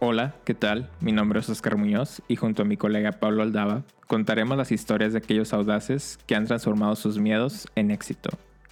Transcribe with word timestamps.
Hola, 0.00 0.36
¿qué 0.44 0.54
tal? 0.54 0.88
Mi 1.00 1.10
nombre 1.10 1.40
es 1.40 1.48
Oscar 1.48 1.76
Muñoz 1.76 2.22
y 2.28 2.36
junto 2.36 2.62
a 2.62 2.64
mi 2.64 2.76
colega 2.76 3.10
Pablo 3.10 3.42
Aldaba 3.42 3.82
contaremos 4.06 4.56
las 4.56 4.70
historias 4.70 5.12
de 5.12 5.18
aquellos 5.18 5.52
audaces 5.52 6.20
que 6.24 6.36
han 6.36 6.46
transformado 6.46 6.94
sus 6.94 7.18
miedos 7.18 7.66
en 7.74 7.90
éxito. 7.90 8.30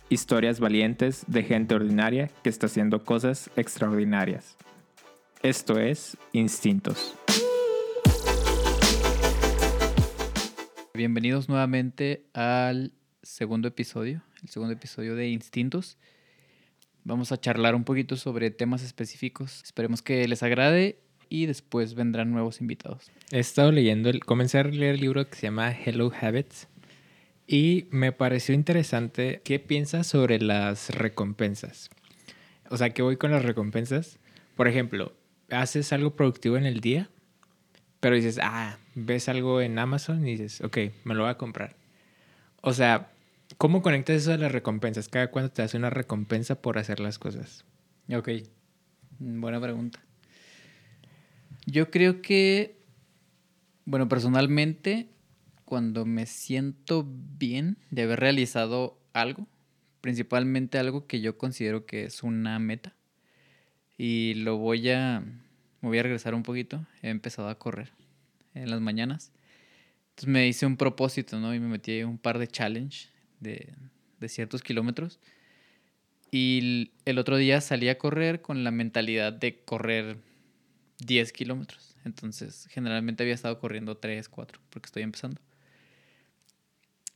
Historias 0.08 0.60
valientes 0.60 1.24
de 1.26 1.42
gente 1.42 1.74
ordinaria 1.74 2.30
que 2.44 2.48
está 2.48 2.66
haciendo 2.66 3.02
cosas 3.02 3.50
extraordinarias. 3.56 4.56
Esto 5.42 5.80
es 5.80 6.16
Instintos. 6.30 7.16
Bienvenidos 10.94 11.48
nuevamente 11.48 12.28
al 12.34 12.92
segundo 13.24 13.66
episodio, 13.66 14.22
el 14.44 14.48
segundo 14.48 14.74
episodio 14.74 15.16
de 15.16 15.28
Instintos. 15.28 15.98
Vamos 17.02 17.32
a 17.32 17.40
charlar 17.40 17.74
un 17.74 17.82
poquito 17.82 18.14
sobre 18.14 18.52
temas 18.52 18.84
específicos. 18.84 19.64
Esperemos 19.64 20.02
que 20.02 20.28
les 20.28 20.44
agrade 20.44 21.00
y 21.28 21.46
después 21.46 21.94
vendrán 21.94 22.32
nuevos 22.32 22.60
invitados. 22.60 23.10
He 23.30 23.38
estado 23.38 23.72
leyendo, 23.72 24.10
el, 24.10 24.24
comencé 24.24 24.58
a 24.58 24.64
leer 24.64 24.94
el 24.94 25.00
libro 25.00 25.28
que 25.28 25.36
se 25.36 25.46
llama 25.46 25.72
Hello 25.72 26.12
Habits 26.20 26.68
y 27.46 27.86
me 27.90 28.12
pareció 28.12 28.54
interesante 28.54 29.40
qué 29.44 29.58
piensas 29.58 30.06
sobre 30.06 30.40
las 30.40 30.90
recompensas. 30.90 31.90
O 32.70 32.76
sea, 32.76 32.90
¿qué 32.90 33.02
voy 33.02 33.16
con 33.16 33.30
las 33.30 33.44
recompensas? 33.44 34.18
Por 34.56 34.68
ejemplo, 34.68 35.12
haces 35.50 35.92
algo 35.92 36.16
productivo 36.16 36.56
en 36.56 36.66
el 36.66 36.80
día, 36.80 37.08
pero 38.00 38.16
dices, 38.16 38.38
ah, 38.42 38.78
ves 38.94 39.28
algo 39.28 39.60
en 39.60 39.78
Amazon 39.78 40.26
y 40.26 40.32
dices, 40.32 40.60
ok, 40.60 40.78
me 41.04 41.14
lo 41.14 41.22
voy 41.22 41.30
a 41.30 41.38
comprar. 41.38 41.76
O 42.62 42.72
sea, 42.72 43.10
¿cómo 43.58 43.82
conectas 43.82 44.16
eso 44.16 44.32
a 44.32 44.38
las 44.38 44.50
recompensas? 44.50 45.08
¿Cada 45.08 45.30
cuánto 45.30 45.52
te 45.52 45.62
hace 45.62 45.76
una 45.76 45.90
recompensa 45.90 46.60
por 46.60 46.78
hacer 46.78 46.98
las 46.98 47.18
cosas? 47.18 47.64
Ok, 48.12 48.28
buena 49.18 49.60
pregunta. 49.60 50.05
Yo 51.66 51.90
creo 51.90 52.22
que, 52.22 52.78
bueno, 53.84 54.08
personalmente, 54.08 55.08
cuando 55.64 56.06
me 56.06 56.26
siento 56.26 57.04
bien 57.08 57.76
de 57.90 58.02
haber 58.02 58.20
realizado 58.20 59.00
algo, 59.12 59.48
principalmente 60.00 60.78
algo 60.78 61.08
que 61.08 61.20
yo 61.20 61.36
considero 61.36 61.84
que 61.84 62.04
es 62.04 62.22
una 62.22 62.60
meta, 62.60 62.94
y 63.98 64.34
lo 64.34 64.58
voy 64.58 64.90
a, 64.90 65.20
me 65.80 65.88
voy 65.88 65.98
a 65.98 66.04
regresar 66.04 66.36
un 66.36 66.44
poquito, 66.44 66.86
he 67.02 67.08
empezado 67.08 67.48
a 67.48 67.58
correr 67.58 67.90
en 68.54 68.70
las 68.70 68.80
mañanas. 68.80 69.32
Entonces 70.10 70.28
me 70.28 70.46
hice 70.46 70.66
un 70.66 70.76
propósito, 70.76 71.40
¿no? 71.40 71.52
Y 71.52 71.58
me 71.58 71.66
metí 71.66 72.04
un 72.04 72.18
par 72.18 72.38
de 72.38 72.46
challenge 72.46 73.08
de, 73.40 73.74
de 74.20 74.28
ciertos 74.28 74.62
kilómetros. 74.62 75.18
Y 76.30 76.92
el 77.04 77.18
otro 77.18 77.36
día 77.36 77.60
salí 77.60 77.88
a 77.88 77.98
correr 77.98 78.40
con 78.40 78.62
la 78.62 78.70
mentalidad 78.70 79.32
de 79.32 79.64
correr 79.64 80.18
10 80.98 81.32
kilómetros. 81.32 81.96
Entonces, 82.04 82.68
generalmente 82.70 83.22
había 83.22 83.34
estado 83.34 83.58
corriendo 83.58 83.96
3, 83.96 84.28
4, 84.28 84.60
porque 84.70 84.86
estoy 84.86 85.02
empezando. 85.02 85.40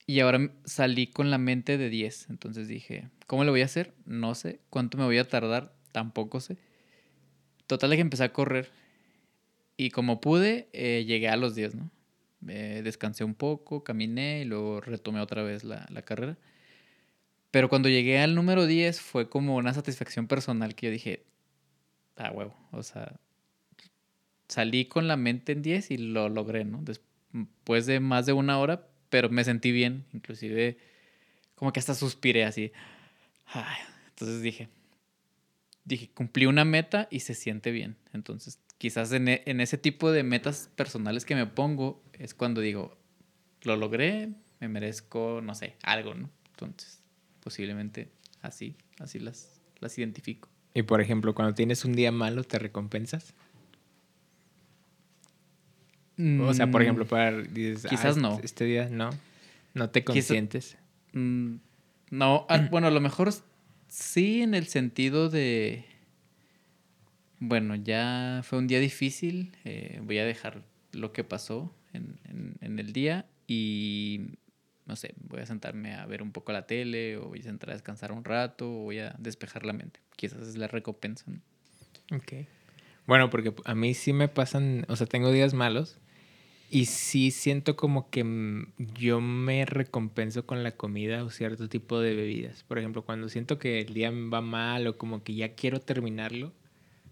Y 0.07 0.21
ahora 0.21 0.51
salí 0.65 1.07
con 1.07 1.31
la 1.31 1.39
mente 1.39 1.79
de 1.79 1.89
10. 1.89 2.31
Entonces 2.31 2.67
dije, 2.67 3.09
¿cómo 3.27 3.45
lo 3.45 3.53
voy 3.53 3.63
a 3.63 3.67
hacer? 3.67 3.95
No 4.07 4.35
sé. 4.35 4.61
¿Cuánto 4.69 4.99
me 4.99 5.05
voy 5.05 5.19
a 5.19 5.29
tardar? 5.29 5.73
Tampoco 5.93 6.41
sé. 6.41 6.57
Total 7.69 7.91
que 7.91 8.01
empecé 8.01 8.25
a 8.25 8.33
correr. 8.33 8.73
Y 9.77 9.91
como 9.91 10.21
pude, 10.21 10.69
eh, 10.73 11.05
llegué 11.07 11.29
a 11.29 11.37
los 11.37 11.55
10, 11.55 11.77
¿no? 11.77 11.91
descansé 12.41 13.23
un 13.23 13.35
poco, 13.35 13.85
caminé 13.85 14.41
y 14.41 14.45
luego 14.47 14.81
retomé 14.81 15.21
otra 15.21 15.43
vez 15.43 15.63
la, 15.63 15.87
la 15.91 16.03
carrera. 16.03 16.39
Pero 17.51 17.69
cuando 17.69 17.89
llegué 17.89 18.19
al 18.19 18.35
número 18.35 18.67
10 18.67 19.01
fue 19.01 19.29
como 19.29 19.57
una 19.57 19.75
satisfacción 19.75 20.27
personal 20.27 20.75
que 20.75 20.87
yo 20.87 20.93
dije, 20.93 21.25
ah, 22.17 22.31
huevo, 22.33 22.57
o 22.73 22.83
sea, 22.83 23.21
salí 24.51 24.87
con 24.87 25.09
la 25.09 25.17
mente 25.17 25.53
en 25.53 25.63
10 25.63 25.91
y 25.93 25.99
lo 25.99 26.29
logré, 26.29 26.65
¿no? 26.65 26.83
Después 26.83 27.87
de 27.87 28.01
más 28.01 28.27
de 28.27 28.33
una 28.33 28.59
hora, 28.59 28.89
pero 29.09 29.31
me 29.31 29.45
sentí 29.45 29.73
bien, 29.73 30.05
inclusive 30.13 30.79
como 31.55 31.73
que 31.73 31.81
hasta 31.81 31.95
suspiré 31.95 32.45
así. 32.45 32.73
entonces 34.09 34.43
dije, 34.43 34.69
dije, 35.85 36.11
cumplí 36.13 36.47
una 36.47 36.65
meta 36.65 37.07
y 37.11 37.21
se 37.21 37.35
siente 37.35 37.71
bien. 37.71 37.97
Entonces, 38.13 38.59
quizás 38.79 39.13
en, 39.13 39.29
e, 39.29 39.43
en 39.47 39.61
ese 39.61 39.79
tipo 39.79 40.11
de 40.11 40.23
metas 40.23 40.71
personales 40.75 41.25
que 41.25 41.35
me 41.35 41.47
pongo 41.47 42.03
es 42.15 42.35
cuando 42.35 42.61
digo, 42.61 42.97
lo 43.63 43.77
logré, 43.77 44.31
me 44.59 44.69
merezco, 44.69 45.41
no 45.43 45.55
sé, 45.55 45.77
algo, 45.83 46.15
¿no? 46.15 46.31
Entonces, 46.51 47.03
posiblemente 47.41 48.11
así, 48.43 48.77
así 48.99 49.19
las, 49.19 49.61
las 49.81 49.97
identifico. 49.99 50.49
Y 50.75 50.83
por 50.83 51.01
ejemplo, 51.01 51.35
cuando 51.35 51.55
tienes 51.55 51.85
un 51.85 51.95
día 51.95 52.13
malo, 52.13 52.45
¿te 52.45 52.59
recompensas? 52.59 53.35
O 56.41 56.55
sea, 56.55 56.71
por 56.71 56.83
ejemplo, 56.83 57.05
mm, 57.05 57.09
para... 57.09 57.43
quizás 57.45 58.17
ah, 58.17 58.21
no. 58.21 58.33
Este, 58.35 58.47
este 58.47 58.65
día 58.65 58.89
no. 58.91 59.11
No 59.75 59.91
te 59.91 60.05
consientes. 60.05 60.77
Mm, 61.13 61.57
no, 62.11 62.47
ah, 62.49 62.59
bueno, 62.71 62.89
a 62.89 62.91
lo 62.91 63.01
mejor 63.01 63.33
sí 63.89 64.43
en 64.43 64.55
el 64.55 64.67
sentido 64.67 65.31
de... 65.31 65.85
Bueno, 67.39 67.75
ya 67.75 68.43
fue 68.45 68.59
un 68.59 68.67
día 68.67 68.81
difícil. 68.81 69.57
Eh, 69.65 70.01
voy 70.03 70.19
a 70.19 70.27
dejar 70.27 70.63
lo 70.93 71.13
que 71.13 71.25
pasó 71.25 71.75
en, 71.95 72.19
en, 72.61 72.79
el 72.79 72.93
día 72.93 73.25
y 73.47 74.33
no 74.85 74.97
sé, 74.97 75.15
voy 75.29 75.41
a 75.41 75.47
sentarme 75.47 75.95
a 75.95 76.05
ver 76.05 76.23
un 76.23 76.33
poco 76.33 76.53
la 76.53 76.67
tele 76.67 77.17
o 77.17 77.29
voy 77.29 77.41
a 77.41 77.45
sentar 77.45 77.71
a 77.71 77.73
descansar 77.73 78.13
un 78.13 78.25
rato 78.25 78.71
o 78.71 78.83
voy 78.83 78.99
a 78.99 79.15
despejar 79.19 79.65
la 79.65 79.73
mente. 79.73 80.01
Quizás 80.17 80.43
es 80.43 80.57
la 80.57 80.67
recompensa. 80.67 81.25
¿no? 81.29 82.17
Ok. 82.17 82.47
Bueno, 83.07 83.31
porque 83.31 83.55
a 83.65 83.75
mí 83.75 83.95
sí 83.95 84.13
me 84.13 84.29
pasan, 84.29 84.85
o 84.89 84.97
sea, 84.97 85.07
tengo 85.07 85.33
días 85.33 85.55
malos 85.55 85.97
y 86.71 86.85
sí 86.87 87.33
siento 87.33 87.75
como 87.75 88.11
que 88.11 88.23
mm, 88.23 88.73
yo 88.95 89.21
me 89.21 89.67
recompenso 89.67 90.47
con 90.47 90.63
la 90.63 90.71
comida 90.71 91.25
o 91.25 91.31
cierto 91.31 91.69
tipo 91.69 91.99
de 92.01 92.15
bebidas. 92.15 92.63
Por 92.63 92.79
ejemplo, 92.79 93.03
cuando 93.03 93.29
siento 93.29 93.59
que 93.59 93.81
el 93.81 93.93
día 93.93 94.11
va 94.11 94.41
mal 94.41 94.87
o 94.87 94.97
como 94.97 95.25
que 95.25 95.35
ya 95.35 95.55
quiero 95.57 95.81
terminarlo, 95.81 96.53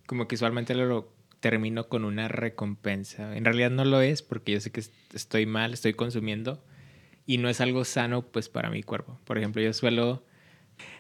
como 0.07 0.29
que 0.29 0.37
usualmente 0.37 0.75
lo 0.75 1.13
termino 1.41 1.89
con 1.89 2.05
una 2.05 2.29
recompensa. 2.29 3.37
En 3.37 3.45
realidad 3.45 3.71
no 3.71 3.85
lo 3.85 4.01
es 4.01 4.23
porque 4.23 4.53
yo 4.53 4.61
sé 4.61 4.71
que 4.71 4.83
estoy 5.13 5.47
mal, 5.47 5.73
estoy 5.75 5.93
consumiendo 5.93 6.63
y 7.27 7.39
no 7.39 7.49
es 7.49 7.61
algo 7.61 7.85
sano 7.85 8.23
pues 8.23 8.49
para 8.49 8.71
mi 8.71 8.85
cuerpo. 8.85 9.19
Por 9.25 9.39
ejemplo, 9.39 9.61
yo 9.61 9.73
suelo... 9.73 10.25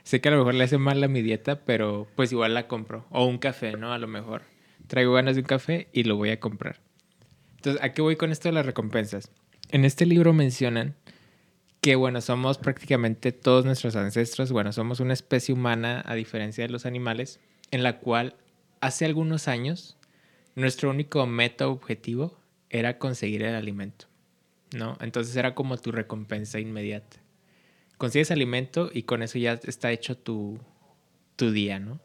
Sé 0.02 0.20
que 0.20 0.28
a 0.28 0.32
lo 0.32 0.38
mejor 0.38 0.54
le 0.54 0.64
hace 0.64 0.78
mal 0.78 1.02
a 1.04 1.08
mi 1.08 1.22
dieta, 1.22 1.64
pero 1.64 2.08
pues 2.16 2.32
igual 2.32 2.54
la 2.54 2.66
compro. 2.66 3.06
O 3.10 3.24
un 3.24 3.38
café, 3.38 3.76
¿no? 3.76 3.92
A 3.92 3.98
lo 3.98 4.08
mejor. 4.08 4.42
Traigo 4.88 5.12
ganas 5.12 5.36
de 5.36 5.42
un 5.42 5.46
café 5.46 5.88
y 5.92 6.02
lo 6.02 6.16
voy 6.16 6.30
a 6.30 6.40
comprar. 6.40 6.87
Entonces, 7.58 7.82
¿a 7.82 7.92
qué 7.92 8.02
voy 8.02 8.16
con 8.16 8.30
esto 8.30 8.48
de 8.48 8.52
las 8.52 8.64
recompensas? 8.64 9.30
En 9.70 9.84
este 9.84 10.06
libro 10.06 10.32
mencionan 10.32 10.94
que, 11.80 11.96
bueno, 11.96 12.20
somos 12.20 12.56
prácticamente 12.56 13.32
todos 13.32 13.64
nuestros 13.64 13.96
ancestros, 13.96 14.52
bueno, 14.52 14.72
somos 14.72 15.00
una 15.00 15.12
especie 15.12 15.52
humana 15.52 16.02
a 16.06 16.14
diferencia 16.14 16.64
de 16.64 16.70
los 16.70 16.86
animales, 16.86 17.40
en 17.70 17.82
la 17.82 17.98
cual 17.98 18.36
hace 18.80 19.04
algunos 19.04 19.48
años 19.48 19.96
nuestro 20.54 20.90
único 20.90 21.26
meta 21.26 21.68
objetivo 21.68 22.38
era 22.70 22.98
conseguir 22.98 23.42
el 23.42 23.56
alimento, 23.56 24.06
¿no? 24.76 24.96
Entonces 25.00 25.34
era 25.36 25.54
como 25.54 25.78
tu 25.78 25.90
recompensa 25.90 26.60
inmediata. 26.60 27.18
Consigues 27.96 28.30
alimento 28.30 28.90
y 28.92 29.02
con 29.02 29.22
eso 29.22 29.38
ya 29.38 29.58
está 29.64 29.90
hecho 29.90 30.16
tu, 30.16 30.60
tu 31.34 31.50
día, 31.50 31.80
¿no? 31.80 32.00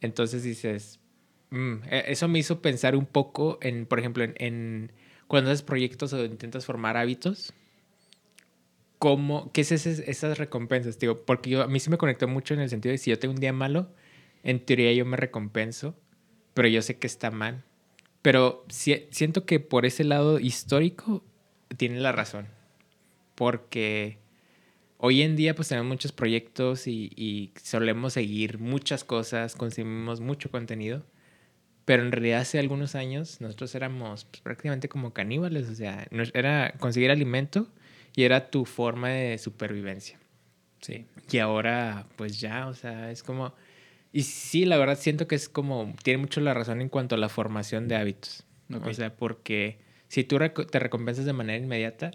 Entonces 0.00 0.42
dices, 0.42 0.98
Mm, 1.52 1.84
e, 1.90 2.04
eso 2.08 2.28
me 2.28 2.38
hizo 2.38 2.62
pensar 2.62 2.96
un 2.96 3.04
poco 3.04 3.58
en, 3.60 3.84
por 3.84 3.98
ejemplo, 4.00 4.24
en, 4.24 4.90
cuando 5.28 5.50
haces 5.50 5.62
proyectos 5.62 6.12
o 6.14 6.24
intentas 6.24 6.64
formar 6.64 6.96
hábitos, 6.96 7.52
¿cómo, 8.98 9.52
¿qué 9.52 9.60
es 9.60 9.70
esas 9.70 10.38
recompensas? 10.38 10.98
Digo, 10.98 11.18
porque 11.26 11.50
yo, 11.50 11.62
a 11.62 11.68
mí 11.68 11.78
sí 11.78 11.90
me 11.90 11.98
conectó 11.98 12.26
mucho 12.26 12.54
en 12.54 12.60
el 12.60 12.70
sentido 12.70 12.92
de 12.92 12.98
si 12.98 13.10
yo 13.10 13.18
tengo 13.18 13.34
un 13.34 13.40
día 13.40 13.52
malo, 13.52 13.90
en 14.42 14.60
teoría 14.64 14.94
yo 14.94 15.04
me 15.04 15.18
recompenso, 15.18 15.94
pero 16.54 16.68
yo 16.68 16.80
sé 16.80 16.98
que 16.98 17.06
está 17.06 17.30
mal. 17.30 17.64
Pero 18.22 18.64
siento 18.68 19.44
que 19.44 19.60
por 19.60 19.84
ese 19.84 20.04
lado 20.04 20.38
histórico 20.40 21.22
tiene 21.76 22.00
la 22.00 22.12
razón. 22.12 22.48
Porque 23.34 24.18
hoy 24.98 25.22
en 25.22 25.36
día 25.36 25.54
pues 25.54 25.68
tenemos 25.68 25.88
muchos 25.88 26.12
proyectos 26.12 26.86
y, 26.86 27.10
y 27.16 27.52
solemos 27.62 28.14
seguir 28.14 28.58
muchas 28.58 29.04
cosas, 29.04 29.54
consumimos 29.54 30.20
mucho 30.20 30.50
contenido. 30.50 31.04
Pero 31.84 32.02
en 32.02 32.12
realidad 32.12 32.40
hace 32.40 32.58
algunos 32.58 32.94
años 32.94 33.40
nosotros 33.40 33.74
éramos 33.74 34.24
pues, 34.26 34.40
prácticamente 34.40 34.88
como 34.88 35.12
caníbales, 35.12 35.68
o 35.68 35.74
sea, 35.74 36.06
era 36.32 36.74
conseguir 36.78 37.10
alimento 37.10 37.68
y 38.14 38.22
era 38.22 38.50
tu 38.50 38.64
forma 38.64 39.08
de 39.10 39.38
supervivencia. 39.38 40.18
Sí. 40.80 41.06
Y 41.30 41.38
ahora 41.38 42.06
pues 42.16 42.40
ya, 42.40 42.68
o 42.68 42.74
sea, 42.74 43.10
es 43.10 43.22
como... 43.22 43.54
Y 44.12 44.24
sí, 44.24 44.66
la 44.66 44.76
verdad 44.76 44.98
siento 44.98 45.26
que 45.26 45.34
es 45.34 45.48
como, 45.48 45.94
tiene 46.02 46.18
mucho 46.18 46.40
la 46.40 46.54
razón 46.54 46.82
en 46.82 46.88
cuanto 46.88 47.14
a 47.14 47.18
la 47.18 47.30
formación 47.30 47.88
de 47.88 47.96
hábitos. 47.96 48.44
O 48.84 48.92
sea, 48.92 49.14
porque 49.16 49.78
si 50.08 50.24
tú 50.24 50.38
te 50.38 50.78
recompensas 50.78 51.24
de 51.24 51.32
manera 51.32 51.62
inmediata, 51.62 52.12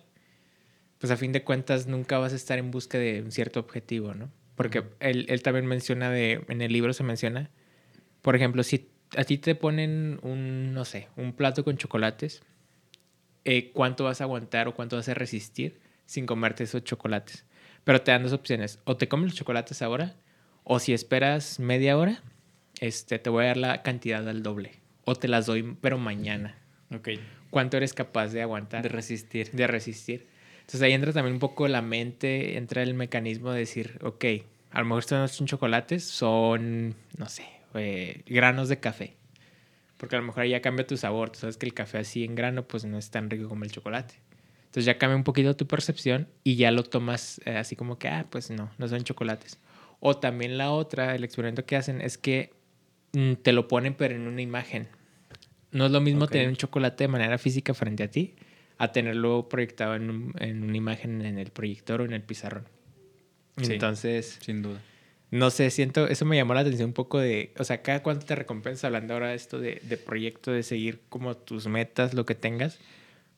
pues 1.00 1.12
a 1.12 1.18
fin 1.18 1.32
de 1.32 1.44
cuentas 1.44 1.88
nunca 1.88 2.18
vas 2.20 2.34
a 2.34 2.36
estar 2.36 2.58
en 2.58 2.72
busca 2.72 2.98
de 2.98 3.22
un 3.22 3.32
cierto 3.32 3.60
objetivo, 3.60 4.14
¿no? 4.14 4.32
Porque 4.56 4.84
él, 5.00 5.26
él 5.30 5.42
también 5.44 5.66
menciona 5.66 6.10
de, 6.10 6.44
en 6.48 6.62
el 6.62 6.72
libro 6.72 6.94
se 6.94 7.04
menciona, 7.04 7.52
por 8.22 8.36
ejemplo, 8.36 8.64
si 8.64 8.90
a 9.16 9.24
ti 9.24 9.38
te 9.38 9.56
ponen 9.56 10.20
un, 10.22 10.74
no 10.74 10.86
sé, 10.86 11.08
un 11.16 11.34
plato 11.34 11.64
con 11.64 11.78
chocolates, 11.78 12.42
eh, 13.46 13.72
¿cuánto 13.72 14.04
vas 14.04 14.22
a 14.22 14.26
aguantar 14.26 14.68
o 14.68 14.74
cuánto 14.74 14.98
vas 14.98 15.08
a 15.10 15.14
resistir 15.14 15.80
sin 16.06 16.26
comerte 16.26 16.64
esos 16.64 16.84
chocolates? 16.84 17.46
Pero 17.84 18.02
te 18.02 18.12
dan 18.12 18.24
dos 18.24 18.34
opciones. 18.34 18.80
O 18.84 18.98
te 18.98 19.08
comes 19.08 19.30
los 19.30 19.36
chocolates 19.36 19.82
ahora, 19.82 20.16
o 20.64 20.80
si 20.80 20.94
esperas 20.94 21.60
media 21.60 21.98
hora, 21.98 22.22
este, 22.82 23.20
te 23.20 23.30
voy 23.30 23.46
a 23.46 23.48
dar 23.48 23.58
la 23.58 23.82
cantidad 23.84 24.28
al 24.28 24.44
doble. 24.44 24.74
O 25.06 25.16
te 25.16 25.30
las 25.30 25.46
doy, 25.46 25.78
pero 25.80 25.98
mañana. 25.98 26.58
Ok. 26.94 27.10
¿Cuánto 27.50 27.78
eres 27.78 27.94
capaz 27.94 28.34
de 28.34 28.42
aguantar? 28.42 28.84
De 28.84 28.90
resistir. 28.90 29.52
De 29.52 29.68
resistir. 29.68 30.28
Entonces 30.60 30.82
ahí 30.82 30.92
entra 30.92 31.14
también 31.14 31.36
un 31.36 31.40
poco 31.40 31.70
la 31.70 31.82
mente, 31.82 32.58
entra 32.58 32.84
el 32.84 32.94
mecanismo 32.94 33.52
de 33.52 33.60
decir, 33.60 33.98
ok, 34.02 34.26
a 34.72 34.80
lo 34.80 34.86
mejor 34.86 35.00
estos 35.00 35.18
no 35.18 35.28
son 35.30 35.48
chocolates, 35.48 36.04
son, 36.04 36.94
no 37.18 37.30
sé, 37.30 37.46
eh, 37.74 38.24
granos 38.26 38.70
de 38.70 38.80
café. 38.80 39.16
Porque 39.98 40.16
a 40.16 40.20
lo 40.20 40.26
mejor 40.26 40.44
ahí 40.44 40.52
ya 40.52 40.62
cambia 40.62 40.86
tu 40.86 40.96
sabor. 40.98 41.32
Tú 41.32 41.40
sabes 41.40 41.58
que 41.58 41.66
el 41.66 41.74
café 41.74 41.98
así 42.00 42.24
en 42.24 42.36
grano 42.36 42.68
pues 42.68 42.86
no 42.86 42.98
es 42.98 43.10
tan 43.10 43.30
rico 43.30 43.50
como 43.50 43.64
el 43.64 43.72
chocolate. 43.72 44.16
Entonces 44.66 44.86
ya 44.86 44.98
cambia 44.98 45.16
un 45.16 45.24
poquito 45.24 45.56
tu 45.56 45.66
percepción 45.66 46.28
y 46.44 46.56
ya 46.56 46.72
lo 46.72 46.84
tomas 46.84 47.42
eh, 47.46 47.56
así 47.58 47.76
como 47.76 47.98
que, 47.98 48.08
ah, 48.10 48.28
pues 48.30 48.52
no, 48.52 48.70
no 48.78 48.88
son 48.88 49.04
chocolates. 49.04 49.58
O 50.00 50.18
también 50.18 50.58
la 50.60 50.70
otra, 50.72 51.16
el 51.16 51.24
experimento 51.24 51.66
que 51.66 51.76
hacen 51.76 52.02
es 52.02 52.18
que 52.20 52.52
mm, 53.14 53.34
te 53.42 53.54
lo 53.54 53.68
ponen 53.68 53.96
pero 53.96 54.14
en 54.16 54.28
una 54.28 54.42
imagen. 54.42 54.88
No 55.72 55.86
es 55.88 55.92
lo 55.92 56.00
mismo 56.02 56.28
tener 56.28 56.48
un 56.50 56.56
chocolate 56.56 57.06
de 57.06 57.08
manera 57.08 57.38
física 57.40 57.74
frente 57.74 58.04
a 58.04 58.12
ti 58.12 58.36
a 58.78 58.92
tenerlo 58.92 59.50
proyectado 59.50 59.96
en, 59.96 60.10
un- 60.12 60.34
en 60.38 60.64
una 60.64 60.78
imagen 60.78 61.24
en 61.26 61.40
el 61.40 61.50
proyector 61.50 62.02
o 62.02 62.06
en 62.06 62.14
el 62.14 62.22
pizarrón. 62.22 62.66
Sí. 63.60 63.74
Entonces, 63.74 64.38
Sin 64.42 64.62
duda. 64.62 64.80
No 65.32 65.50
sé, 65.50 65.70
siento, 65.72 66.08
eso 66.08 66.26
me 66.26 66.38
llamó 66.38 66.54
la 66.54 66.62
atención 66.62 66.90
un 66.90 66.94
poco 66.94 67.20
de, 67.20 67.54
o 67.60 67.64
sea, 67.64 67.82
cada 67.82 68.02
cuánto 68.04 68.26
te 68.26 68.36
recompensa 68.36 68.88
hablando 68.88 69.14
ahora 69.14 69.30
de 69.30 69.36
esto 69.36 69.60
de, 69.60 69.82
de 69.84 69.98
proyecto, 69.98 70.52
de 70.52 70.64
seguir 70.64 71.02
como 71.10 71.36
tus 71.38 71.68
metas, 71.68 72.14
lo 72.14 72.26
que 72.26 72.36
tengas, 72.36 72.80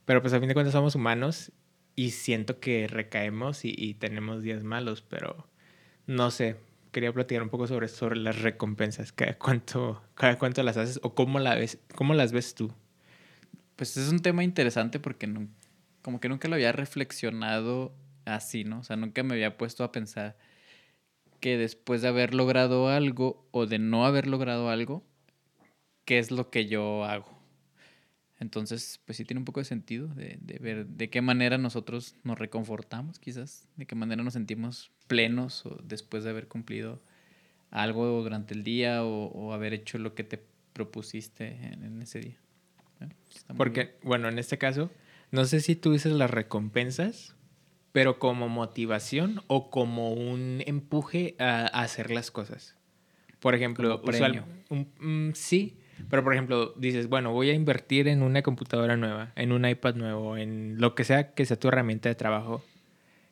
pero 0.06 0.22
pues 0.22 0.34
a 0.34 0.40
fin 0.40 0.48
de 0.50 0.54
cuentas 0.56 0.74
somos 0.74 0.96
humanos 0.96 1.52
y 1.96 2.12
siento 2.12 2.60
que 2.60 2.88
recaemos 2.88 3.66
y, 3.66 3.74
y 3.78 3.96
tenemos 3.96 4.44
días 4.44 4.64
malos, 4.64 5.02
pero 5.02 5.48
no 6.08 6.32
sé, 6.32 6.58
quería 6.92 7.14
platicar 7.14 7.44
un 7.44 7.50
poco 7.50 7.68
sobre, 7.68 7.88
sobre 7.88 8.18
las 8.20 8.42
recompensas, 8.42 9.12
cada 9.14 9.38
cuánto, 9.38 10.02
cada 10.16 10.38
cuánto 10.40 10.64
las 10.64 10.78
haces 10.78 11.00
o 11.04 11.16
cómo, 11.16 11.40
la 11.40 11.56
ves, 11.56 11.80
cómo 11.96 12.14
las 12.14 12.32
ves 12.32 12.56
tú. 12.56 12.74
Pues 13.76 13.96
es 13.98 14.10
un 14.10 14.20
tema 14.20 14.44
interesante 14.44 15.00
porque 15.00 15.28
no- 15.28 15.48
como 16.02 16.20
que 16.20 16.30
nunca 16.30 16.48
lo 16.48 16.56
había 16.56 16.72
reflexionado 16.72 17.94
así, 18.26 18.64
¿no? 18.64 18.80
O 18.80 18.84
sea, 18.84 18.96
nunca 18.96 19.24
me 19.24 19.34
había 19.36 19.58
puesto 19.58 19.84
a 19.84 19.92
pensar 19.92 20.38
que 21.40 21.58
después 21.58 22.02
de 22.02 22.08
haber 22.08 22.34
logrado 22.34 22.90
algo 22.90 23.48
o 23.52 23.66
de 23.66 23.80
no 23.80 24.06
haber 24.06 24.28
logrado 24.28 24.70
algo, 24.70 25.04
¿qué 26.06 26.20
es 26.20 26.32
lo 26.32 26.50
que 26.50 26.68
yo 26.68 27.06
hago? 27.06 27.40
Entonces, 28.40 29.02
pues 29.06 29.18
sí 29.18 29.26
tiene 29.26 29.40
un 29.40 29.46
poco 29.46 29.60
de 29.60 29.66
sentido 29.66 30.08
de, 30.08 30.38
de 30.42 30.60
ver 30.60 30.86
de 30.86 31.10
qué 31.10 31.22
manera 31.22 31.58
nosotros 31.58 32.16
nos 32.24 32.40
reconfortamos, 32.40 33.20
quizás, 33.20 33.68
de 33.76 33.86
qué 33.86 33.96
manera 33.96 34.24
nos 34.24 34.34
sentimos 34.34 34.92
plenos 35.08 35.66
o 35.66 35.78
después 35.84 36.24
de 36.24 36.30
haber 36.30 36.48
cumplido 36.48 37.02
algo 37.70 38.24
durante 38.24 38.54
el 38.54 38.64
día 38.64 39.04
o, 39.04 39.26
o 39.26 39.54
haber 39.54 39.74
hecho 39.74 39.98
lo 39.98 40.16
que 40.16 40.24
te 40.24 40.42
propusiste 40.74 41.48
en, 41.48 41.84
en 41.84 42.02
ese 42.02 42.20
día. 42.20 42.38
¿Eh? 43.02 43.10
Muy 43.50 43.58
Porque, 43.58 43.84
bien. 43.84 43.96
bueno, 44.04 44.30
en 44.30 44.40
este 44.40 44.58
caso, 44.58 44.90
no 45.32 45.44
sé 45.46 45.60
si 45.60 45.76
tú 45.76 45.92
dices 45.92 46.14
las 46.14 46.32
recompensas, 46.32 47.36
pero 47.92 48.20
como 48.20 48.50
motivación 48.50 49.42
o 49.48 49.70
como 49.70 50.14
un 50.14 50.62
empuje 50.66 51.36
a, 51.40 51.62
a 51.62 51.82
hacer 51.84 52.12
las 52.12 52.32
cosas. 52.32 52.76
Por 53.40 53.56
ejemplo, 53.56 54.02
usual- 54.18 54.32
un- 54.70 55.30
mm, 55.30 55.34
sí, 55.34 55.78
pero 56.10 56.24
por 56.24 56.34
ejemplo, 56.34 56.74
dices, 56.78 57.08
bueno, 57.08 57.32
voy 57.32 57.50
a 57.50 57.54
invertir 57.54 58.08
en 58.08 58.22
una 58.22 58.42
computadora 58.42 58.98
nueva, 58.98 59.32
en 59.36 59.52
un 59.52 59.66
iPad 59.66 59.96
nuevo, 59.96 60.38
en 60.38 60.76
lo 60.80 60.94
que 60.96 61.04
sea 61.04 61.34
que 61.34 61.46
sea 61.46 61.58
tu 61.60 61.68
herramienta 61.70 62.10
de 62.10 62.16
trabajo. 62.16 62.64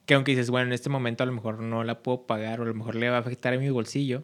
Que 0.06 0.14
aunque 0.14 0.32
dices, 0.32 0.50
bueno, 0.50 0.68
en 0.68 0.74
este 0.74 0.90
momento 0.90 1.24
a 1.24 1.26
lo 1.26 1.34
mejor 1.34 1.60
no 1.60 1.84
la 1.84 2.02
puedo 2.02 2.26
pagar 2.28 2.60
o 2.60 2.64
a 2.64 2.68
lo 2.68 2.74
mejor 2.74 2.96
le 2.96 3.10
va 3.10 3.18
a 3.18 3.20
afectar 3.20 3.54
a 3.54 3.58
mi 3.58 3.70
bolsillo, 3.70 4.24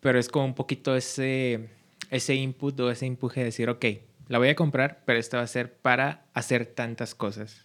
pero 0.00 0.18
es 0.20 0.28
como 0.28 0.44
un 0.44 0.54
poquito 0.54 0.94
ese, 0.94 1.68
ese 2.10 2.34
input 2.36 2.78
o 2.78 2.90
ese 2.90 3.06
empuje 3.06 3.40
de 3.40 3.46
decir, 3.46 3.68
ok, 3.68 3.84
la 4.28 4.38
voy 4.38 4.48
a 4.48 4.54
comprar, 4.54 5.02
pero 5.06 5.18
esto 5.18 5.36
va 5.38 5.42
a 5.42 5.46
ser 5.48 5.72
para 5.74 6.24
hacer 6.34 6.66
tantas 6.66 7.16
cosas. 7.16 7.64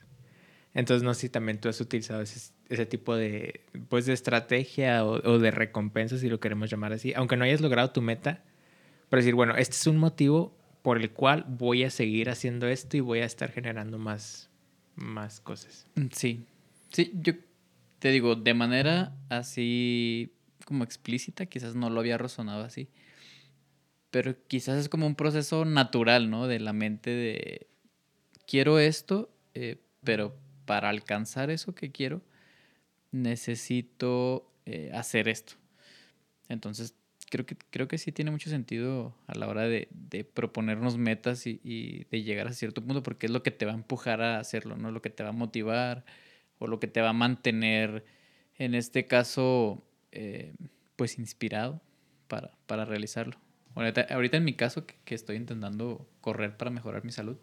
Entonces, 0.73 1.03
no 1.03 1.13
sé 1.13 1.21
si 1.21 1.29
también 1.29 1.59
tú 1.59 1.69
has 1.69 1.79
utilizado 1.79 2.21
ese, 2.21 2.85
tipo 2.87 3.15
de, 3.15 3.61
pues, 3.89 4.05
de 4.05 4.13
estrategia 4.13 5.05
o, 5.05 5.21
o 5.29 5.39
de 5.39 5.51
recompensa, 5.51 6.17
si 6.17 6.29
lo 6.29 6.39
queremos 6.39 6.69
llamar 6.69 6.93
así, 6.93 7.13
aunque 7.15 7.37
no 7.37 7.43
hayas 7.43 7.61
logrado 7.61 7.91
tu 7.91 8.01
meta, 8.01 8.43
pero 9.09 9.21
decir, 9.21 9.35
bueno, 9.35 9.55
este 9.55 9.75
es 9.75 9.85
un 9.85 9.97
motivo 9.97 10.57
por 10.81 10.99
el 10.99 11.11
cual 11.11 11.45
voy 11.47 11.83
a 11.83 11.89
seguir 11.89 12.29
haciendo 12.29 12.67
esto 12.67 12.97
y 12.97 12.99
voy 12.99 13.19
a 13.19 13.25
estar 13.25 13.51
generando 13.51 13.97
más, 13.97 14.49
más 14.95 15.39
cosas. 15.39 15.87
Mm, 15.95 16.07
Sí. 16.11 16.45
Sí, 16.91 17.11
yo 17.15 17.33
te 17.97 18.11
digo, 18.11 18.35
de 18.35 18.53
manera 18.53 19.15
así 19.29 20.35
como 20.65 20.83
explícita, 20.83 21.47
quizás 21.47 21.73
no 21.73 21.89
lo 21.89 21.99
había 21.99 22.17
razonado 22.17 22.63
así. 22.63 22.89
Pero 24.11 24.35
quizás 24.47 24.77
es 24.77 24.89
como 24.89 25.07
un 25.07 25.15
proceso 25.15 25.65
natural, 25.65 26.29
¿no? 26.29 26.47
De 26.47 26.59
la 26.59 26.73
mente 26.73 27.09
de 27.09 27.67
quiero 28.45 28.77
esto, 28.77 29.33
eh, 29.55 29.81
pero 30.03 30.35
para 30.65 30.89
alcanzar 30.89 31.49
eso 31.49 31.75
que 31.75 31.91
quiero, 31.91 32.21
necesito 33.11 34.51
eh, 34.65 34.91
hacer 34.93 35.27
esto. 35.27 35.53
Entonces, 36.49 36.95
creo 37.29 37.45
que, 37.45 37.55
creo 37.69 37.87
que 37.87 37.97
sí 37.97 38.11
tiene 38.11 38.31
mucho 38.31 38.49
sentido 38.49 39.15
a 39.27 39.35
la 39.35 39.47
hora 39.47 39.63
de, 39.63 39.87
de 39.91 40.23
proponernos 40.23 40.97
metas 40.97 41.47
y, 41.47 41.59
y 41.63 42.05
de 42.05 42.23
llegar 42.23 42.47
a 42.47 42.53
cierto 42.53 42.83
punto, 42.83 43.01
porque 43.03 43.25
es 43.25 43.31
lo 43.31 43.43
que 43.43 43.51
te 43.51 43.65
va 43.65 43.71
a 43.71 43.75
empujar 43.75 44.21
a 44.21 44.39
hacerlo, 44.39 44.77
¿no? 44.77 44.91
Lo 44.91 45.01
que 45.01 45.09
te 45.09 45.23
va 45.23 45.29
a 45.29 45.33
motivar 45.33 46.05
o 46.59 46.67
lo 46.67 46.79
que 46.79 46.87
te 46.87 47.01
va 47.01 47.09
a 47.09 47.13
mantener, 47.13 48.05
en 48.57 48.75
este 48.75 49.05
caso, 49.05 49.83
eh, 50.11 50.53
pues 50.95 51.17
inspirado 51.17 51.81
para, 52.27 52.51
para 52.67 52.85
realizarlo. 52.85 53.37
Ahorita, 53.75 54.05
ahorita 54.09 54.37
en 54.37 54.43
mi 54.43 54.53
caso, 54.53 54.85
que, 54.85 54.95
que 55.03 55.15
estoy 55.15 55.37
intentando 55.37 56.07
correr 56.21 56.55
para 56.55 56.71
mejorar 56.71 57.03
mi 57.03 57.11
salud, 57.11 57.37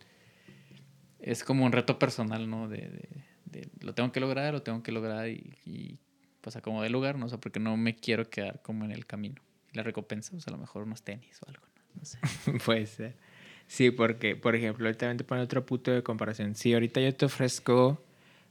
es 1.22 1.44
como 1.44 1.64
un 1.64 1.72
reto 1.72 1.98
personal, 1.98 2.48
¿no? 2.48 2.68
De, 2.68 2.78
de- 2.78 3.20
de 3.46 3.68
lo 3.80 3.94
tengo 3.94 4.12
que 4.12 4.20
lograr, 4.20 4.52
lo 4.54 4.62
tengo 4.62 4.82
que 4.82 4.92
lograr 4.92 5.28
y, 5.28 5.56
y 5.64 5.98
pues 6.40 6.56
acomodé 6.56 6.86
el 6.86 6.92
lugar, 6.92 7.18
¿no? 7.18 7.26
O 7.26 7.28
sea, 7.28 7.38
porque 7.38 7.60
no 7.60 7.76
me 7.76 7.96
quiero 7.96 8.28
quedar 8.30 8.62
como 8.62 8.84
en 8.84 8.92
el 8.92 9.06
camino. 9.06 9.42
La 9.72 9.82
recompensa, 9.82 10.30
pues 10.32 10.46
a 10.48 10.50
lo 10.50 10.58
mejor 10.58 10.84
unos 10.84 11.02
tenis 11.02 11.38
o 11.44 11.48
algo, 11.48 11.62
¿no? 11.66 11.82
No 12.00 12.04
sé. 12.04 12.18
Puede 12.64 12.86
ser. 12.86 13.16
Sí, 13.66 13.90
porque, 13.90 14.36
por 14.36 14.54
ejemplo, 14.56 14.86
ahorita 14.86 15.06
también 15.06 15.26
te 15.26 15.34
otro 15.34 15.64
punto 15.66 15.90
de 15.92 16.02
comparación. 16.02 16.54
Si 16.54 16.72
ahorita 16.74 17.00
yo 17.00 17.14
te 17.14 17.26
ofrezco, 17.26 18.02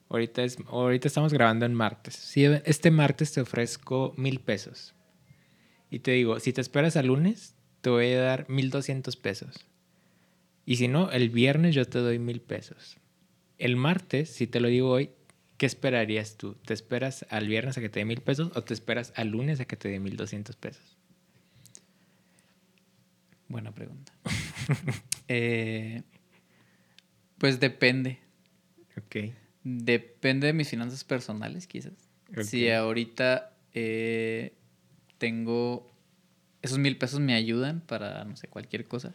ahorita, 0.09 0.43
es, 0.43 0.57
ahorita 0.67 1.07
estamos 1.07 1.33
grabando 1.33 1.65
en 1.65 1.73
martes. 1.73 2.15
Si 2.15 2.45
este 2.45 2.91
martes 2.91 3.33
te 3.33 3.41
ofrezco 3.41 4.13
mil 4.17 4.39
pesos 4.39 4.95
y 5.89 5.99
te 5.99 6.11
digo, 6.11 6.39
si 6.39 6.53
te 6.53 6.61
esperas 6.61 6.95
al 6.95 7.07
lunes, 7.07 7.55
te 7.81 7.89
voy 7.89 8.13
a 8.13 8.21
dar 8.21 8.49
mil 8.49 8.69
doscientos 8.69 9.15
pesos. 9.17 9.65
Y 10.69 10.75
si 10.75 10.87
no, 10.87 11.09
el 11.09 11.31
viernes 11.31 11.73
yo 11.73 11.83
te 11.85 11.97
doy 11.97 12.19
mil 12.19 12.41
pesos. 12.41 12.97
El 13.57 13.75
martes, 13.75 14.29
si 14.29 14.45
te 14.45 14.59
lo 14.59 14.67
digo 14.67 14.91
hoy, 14.91 15.09
¿qué 15.57 15.65
esperarías 15.65 16.37
tú? 16.37 16.57
¿Te 16.63 16.75
esperas 16.75 17.25
al 17.31 17.47
viernes 17.47 17.79
a 17.79 17.81
que 17.81 17.89
te 17.89 18.01
dé 18.01 18.05
mil 18.05 18.21
pesos 18.21 18.51
o 18.53 18.63
te 18.63 18.75
esperas 18.75 19.11
al 19.15 19.29
lunes 19.29 19.59
a 19.59 19.65
que 19.65 19.75
te 19.77 19.89
dé 19.89 19.99
mil 19.99 20.15
doscientos 20.15 20.57
pesos? 20.57 20.95
Buena 23.47 23.73
pregunta. 23.73 24.13
Eh, 25.27 26.03
pues 27.37 27.59
depende. 27.59 28.19
Ok. 28.97 29.31
Depende 29.63 30.47
de 30.47 30.53
mis 30.53 30.69
finanzas 30.69 31.03
personales, 31.03 31.65
quizás. 31.67 31.93
Si 32.43 32.69
ahorita 32.69 33.53
eh, 33.73 34.53
tengo 35.17 35.91
esos 36.61 36.77
mil 36.77 36.97
pesos 36.97 37.19
me 37.19 37.33
ayudan 37.33 37.81
para, 37.81 38.23
no 38.25 38.35
sé, 38.35 38.47
cualquier 38.47 38.85
cosa. 38.85 39.13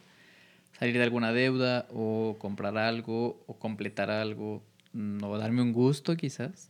Salir 0.78 0.96
de 0.96 1.04
alguna 1.04 1.32
deuda 1.32 1.86
o 1.90 2.36
comprar 2.38 2.76
algo 2.76 3.44
o 3.46 3.58
completar 3.58 4.10
algo 4.10 4.64
o 5.22 5.38
darme 5.38 5.62
un 5.62 5.72
gusto, 5.72 6.16
quizás. 6.16 6.68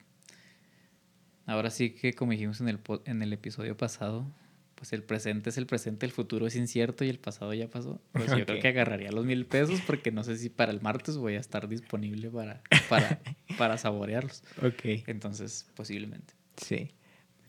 Ahora 1.47 1.71
sí 1.71 1.91
que, 1.91 2.15
como 2.15 2.33
dijimos 2.33 2.61
en 2.61 2.69
el, 2.69 2.81
en 3.05 3.23
el 3.23 3.33
episodio 3.33 3.77
pasado, 3.77 4.27
pues 4.75 4.93
el 4.93 5.03
presente 5.03 5.51
es 5.51 5.59
el 5.59 5.67
presente, 5.67 6.05
el 6.07 6.13
futuro 6.13 6.47
es 6.47 6.57
incierto 6.57 7.05
y 7.05 7.09
el 7.09 7.19
pasado 7.19 7.55
ya 7.55 7.69
pasó. 7.69 8.01
Pues 8.13 8.31
yo 8.31 8.45
creo 8.45 8.61
que 8.61 8.69
agarraría 8.69 9.13
los 9.13 9.25
mil 9.25 9.47
pesos 9.47 9.81
porque 9.87 10.11
no 10.11 10.25
sé 10.25 10.37
si 10.37 10.49
para 10.49 10.73
el 10.73 10.81
martes 10.81 11.17
voy 11.17 11.37
a 11.37 11.41
estar 11.41 11.69
disponible 11.69 12.31
para, 12.31 12.63
para, 12.89 13.21
para 13.59 13.79
saborearlos. 13.79 14.43
Ok. 14.63 15.07
Entonces, 15.07 15.67
posiblemente. 15.75 16.35
Sí. 16.57 16.93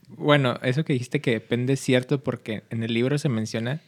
Bueno, 0.07 0.59
eso 0.61 0.85
que 0.85 0.93
dijiste 0.93 1.19
que 1.19 1.31
depende 1.31 1.73
es 1.73 1.79
cierto 1.79 2.23
porque 2.23 2.63
en 2.69 2.83
el 2.83 2.93
libro 2.93 3.17
se 3.17 3.29
menciona 3.29 3.81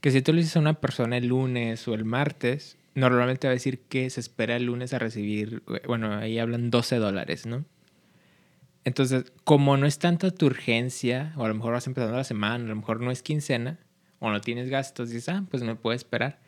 que 0.00 0.10
si 0.10 0.22
tú 0.22 0.32
le 0.32 0.40
dices 0.40 0.56
a 0.56 0.60
una 0.60 0.80
persona 0.80 1.16
el 1.16 1.28
lunes 1.28 1.86
o 1.88 1.94
el 1.94 2.04
martes, 2.04 2.76
normalmente 2.94 3.46
va 3.46 3.52
a 3.52 3.54
decir 3.54 3.80
que 3.80 4.08
se 4.10 4.20
espera 4.20 4.56
el 4.56 4.64
lunes 4.64 4.94
a 4.94 4.98
recibir, 4.98 5.62
bueno, 5.86 6.14
ahí 6.14 6.38
hablan 6.38 6.70
12 6.70 6.96
dólares, 6.96 7.46
¿no? 7.46 7.64
Entonces, 8.84 9.32
como 9.44 9.76
no 9.76 9.86
es 9.86 9.98
tanta 9.98 10.30
tu 10.30 10.46
urgencia, 10.46 11.32
o 11.36 11.44
a 11.44 11.48
lo 11.48 11.54
mejor 11.54 11.72
vas 11.72 11.86
empezando 11.86 12.16
la 12.16 12.24
semana, 12.24 12.64
a 12.64 12.68
lo 12.68 12.76
mejor 12.76 13.00
no 13.00 13.10
es 13.10 13.22
quincena, 13.22 13.80
o 14.20 14.30
no 14.30 14.40
tienes 14.40 14.70
gastos, 14.70 15.10
dices, 15.10 15.28
ah, 15.28 15.44
pues 15.50 15.62
me 15.62 15.74
puedo 15.74 15.94
esperar. 15.94 16.38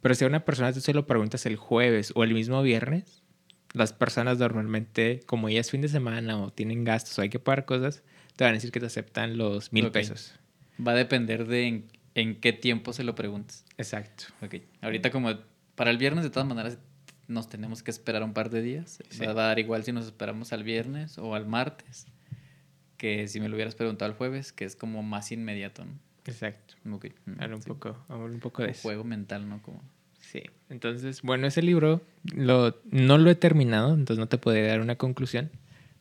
Pero 0.00 0.14
si 0.14 0.24
a 0.24 0.28
una 0.28 0.44
persona 0.44 0.72
tú 0.72 0.80
se 0.80 0.94
lo 0.94 1.06
preguntas 1.06 1.46
el 1.46 1.56
jueves 1.56 2.12
o 2.14 2.22
el 2.22 2.34
mismo 2.34 2.62
viernes, 2.62 3.22
las 3.72 3.92
personas 3.92 4.38
normalmente, 4.38 5.20
como 5.26 5.48
ya 5.48 5.60
es 5.60 5.70
fin 5.70 5.80
de 5.80 5.88
semana 5.88 6.38
o 6.38 6.52
tienen 6.52 6.84
gastos 6.84 7.18
o 7.18 7.22
hay 7.22 7.30
que 7.30 7.38
pagar 7.38 7.64
cosas, 7.64 8.02
te 8.36 8.44
van 8.44 8.52
a 8.52 8.54
decir 8.54 8.70
que 8.70 8.80
te 8.80 8.86
aceptan 8.86 9.36
los 9.38 9.72
mil 9.72 9.90
pesos. 9.90 10.34
Va 10.86 10.92
a 10.92 10.94
depender 10.94 11.46
de 11.46 11.66
en, 11.66 11.84
qué 12.40 12.52
tiempo 12.52 12.92
se 12.92 13.04
lo 13.04 13.14
preguntes. 13.14 13.64
Exacto. 13.78 14.24
Ok. 14.42 14.56
Ahorita 14.80 15.10
como 15.10 15.30
para 15.74 15.90
el 15.90 15.98
viernes 15.98 16.24
de 16.24 16.30
todas 16.30 16.48
maneras 16.48 16.78
nos 17.28 17.48
tenemos 17.48 17.82
que 17.82 17.90
esperar 17.90 18.22
un 18.22 18.32
par 18.32 18.50
de 18.50 18.62
días. 18.62 19.02
Va 19.20 19.30
a 19.30 19.34
dar 19.34 19.58
igual 19.58 19.84
si 19.84 19.92
nos 19.92 20.06
esperamos 20.06 20.52
al 20.52 20.64
viernes 20.64 21.18
o 21.18 21.34
al 21.34 21.46
martes 21.46 22.06
que 22.96 23.28
si 23.28 23.40
me 23.40 23.48
lo 23.48 23.56
hubieras 23.56 23.74
preguntado 23.74 24.10
el 24.10 24.16
jueves, 24.16 24.52
que 24.52 24.64
es 24.64 24.76
como 24.76 25.02
más 25.02 25.32
inmediato, 25.32 25.84
¿no? 25.84 25.92
Exacto. 26.24 26.74
Okay. 26.90 27.12
un, 27.26 27.60
poco, 27.60 27.96
un 28.08 28.40
poco 28.40 28.62
de 28.62 28.74
Juego 28.74 29.04
mental, 29.04 29.48
¿no? 29.48 29.62
Como... 29.62 29.82
Sí. 30.20 30.42
Entonces, 30.68 31.22
bueno, 31.22 31.46
ese 31.46 31.62
libro 31.62 32.02
lo, 32.24 32.80
no 32.90 33.18
lo 33.18 33.30
he 33.30 33.34
terminado, 33.34 33.94
entonces 33.94 34.18
no 34.18 34.28
te 34.28 34.38
podría 34.38 34.66
dar 34.66 34.80
una 34.80 34.96
conclusión. 34.96 35.50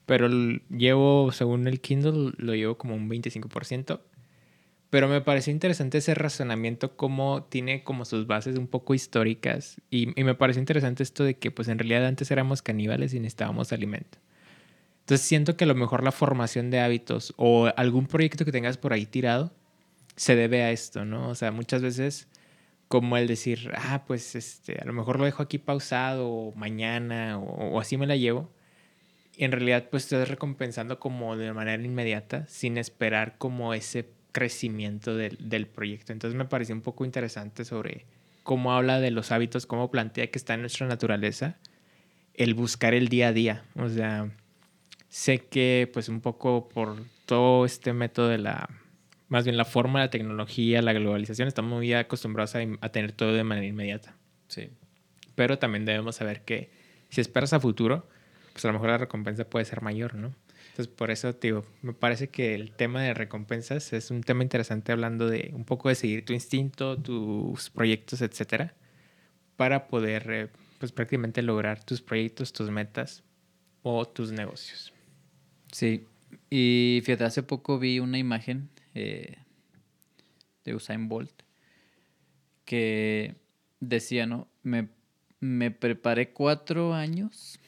Pero 0.06 0.30
llevo, 0.70 1.32
según 1.32 1.68
el 1.68 1.80
Kindle, 1.82 2.34
lo 2.38 2.56
llevo 2.56 2.78
como 2.78 2.96
un 2.96 3.10
25%. 3.10 4.00
Pero 4.96 5.10
me 5.10 5.20
pareció 5.20 5.52
interesante 5.52 5.98
ese 5.98 6.16
razonamiento, 6.16 6.96
como 6.96 7.44
tiene 7.44 7.84
como 7.84 8.06
sus 8.06 8.28
bases 8.28 8.58
un 8.58 8.68
poco 8.68 8.94
históricas. 8.94 9.82
Y, 9.90 10.08
me 10.24 10.36
pareció 10.36 10.62
interesante 10.62 11.04
esto 11.04 11.26
de 11.26 11.38
que, 11.38 11.52
pues 11.52 11.68
en 11.68 11.80
realidad 11.80 12.06
antes 12.06 12.32
éramos 12.32 12.62
caníbales 12.62 13.14
y 13.14 13.20
necesitábamos 13.20 13.74
alimento. 13.74 14.20
Entonces 15.02 15.28
siento 15.28 15.58
que 15.58 15.66
a 15.66 15.68
lo 15.68 15.76
mejor 15.76 16.02
la 16.02 16.14
formación 16.14 16.72
de 16.72 16.80
hábitos 16.80 17.34
o 17.36 17.70
algún 17.76 18.08
proyecto 18.08 18.46
que 18.46 18.54
tengas 18.54 18.78
por 18.78 18.94
ahí 18.94 19.06
tirado 19.06 19.52
se 20.16 20.38
debe 20.38 20.64
a 20.64 20.72
esto, 20.72 21.04
¿no? 21.04 21.28
O 21.28 21.36
sea, 21.36 21.52
muchas 21.52 21.82
veces 21.82 22.30
como 22.88 23.18
el 23.18 23.28
decir, 23.28 23.72
ah, 23.76 24.06
pues 24.08 24.34
este, 24.34 24.80
a 24.82 24.86
lo 24.86 24.94
mejor 24.94 25.20
lo 25.20 25.26
dejo 25.26 25.44
aquí 25.44 25.58
pausado 25.58 26.54
mañana 26.56 27.38
o, 27.38 27.82
así 27.82 27.98
me 27.98 28.08
la 28.08 28.16
llevo. 28.16 28.50
Y 29.36 29.44
en 29.44 29.52
realidad 29.52 29.90
pues 29.92 30.04
estás 30.04 30.30
recompensando 30.30 31.00
como 31.02 31.36
de 31.36 31.52
manera 31.52 31.84
inmediata 31.84 32.48
sin 32.48 32.78
esperar 32.78 33.38
como 33.38 33.74
ese 33.74 34.15
crecimiento 34.36 35.16
del, 35.16 35.38
del 35.40 35.66
proyecto. 35.66 36.12
Entonces 36.12 36.38
me 36.38 36.44
pareció 36.44 36.76
un 36.76 36.82
poco 36.82 37.06
interesante 37.06 37.64
sobre 37.64 38.06
cómo 38.44 38.74
habla 38.74 39.00
de 39.00 39.12
los 39.12 39.32
hábitos, 39.32 39.66
cómo 39.66 39.90
plantea 39.90 40.30
que 40.30 40.38
está 40.38 40.56
en 40.56 40.62
nuestra 40.62 40.88
naturaleza 40.88 41.58
el 42.34 42.54
buscar 42.54 42.94
el 42.94 43.08
día 43.08 43.30
a 43.30 43.34
día. 43.34 43.64
O 43.76 43.88
sea, 43.88 44.30
Sé 45.16 45.40
que 45.40 45.90
pues 45.94 46.10
un 46.10 46.20
poco 46.20 46.68
por 46.68 46.98
todo 47.26 47.64
este 47.64 47.94
método 47.94 48.28
de 48.28 48.38
la, 48.38 48.70
más 49.30 49.46
bien 49.46 49.56
la 49.56 49.64
forma, 49.64 50.00
la 50.00 50.10
tecnología, 50.10 50.82
la 50.82 50.92
globalización, 50.92 51.48
estamos 51.48 51.72
muy 51.72 51.94
acostumbrados 51.94 52.54
a, 52.56 52.90
tener 52.90 53.14
todo 53.14 53.32
de 53.32 53.46
manera 53.46 53.66
inmediata. 53.66 54.18
Sí. 54.50 54.72
Pero 55.34 55.58
también 55.58 55.86
debemos 55.86 56.18
saber 56.18 56.42
que 56.42 56.70
si 57.08 57.22
esperas 57.22 57.54
a 57.54 57.62
futuro, 57.62 58.10
pues 58.52 58.66
a 58.66 58.68
lo 58.68 58.74
mejor 58.74 58.90
la 58.90 58.98
recompensa 58.98 59.50
puede 59.50 59.64
ser 59.64 59.82
mayor, 59.82 60.16
¿no? 60.16 60.36
Entonces, 60.76 60.94
por 60.94 61.10
eso, 61.10 61.32
digo, 61.32 61.64
me 61.82 61.94
parece 61.94 62.28
que 62.28 62.54
el 62.54 62.74
tema 62.74 63.02
de 63.02 63.14
recompensas 63.14 63.94
es 63.94 64.12
un 64.12 64.24
tema 64.24 64.44
interesante 64.44 64.92
hablando 64.92 65.30
de 65.30 65.52
un 65.54 65.64
poco 65.64 65.88
de 65.88 65.96
seguir 65.96 66.26
tu 66.26 66.34
instinto, 66.34 66.98
tus 66.98 67.70
proyectos, 67.70 68.22
etcétera, 68.22 68.76
para 69.56 69.88
poder, 69.88 70.30
eh, 70.30 70.50
pues 70.78 70.92
prácticamente 70.92 71.42
lograr 71.44 71.82
tus 71.82 72.02
proyectos, 72.02 72.52
tus 72.52 72.70
metas 72.72 73.24
o 73.84 74.06
tus 74.06 74.34
negocios. 74.34 74.92
Sí, 75.72 76.08
y 76.50 77.02
fíjate, 77.06 77.24
hace 77.24 77.42
poco 77.42 77.80
vi 77.80 78.00
una 78.00 78.18
imagen 78.18 78.70
eh, 78.96 79.38
de 80.66 80.76
Usain 80.76 81.08
Bolt 81.08 81.32
que 82.66 83.36
decía, 83.80 84.26
¿no? 84.26 84.50
Me, 84.62 84.90
me 85.40 85.72
preparé 85.72 86.34
cuatro 86.34 86.94
años 86.94 87.62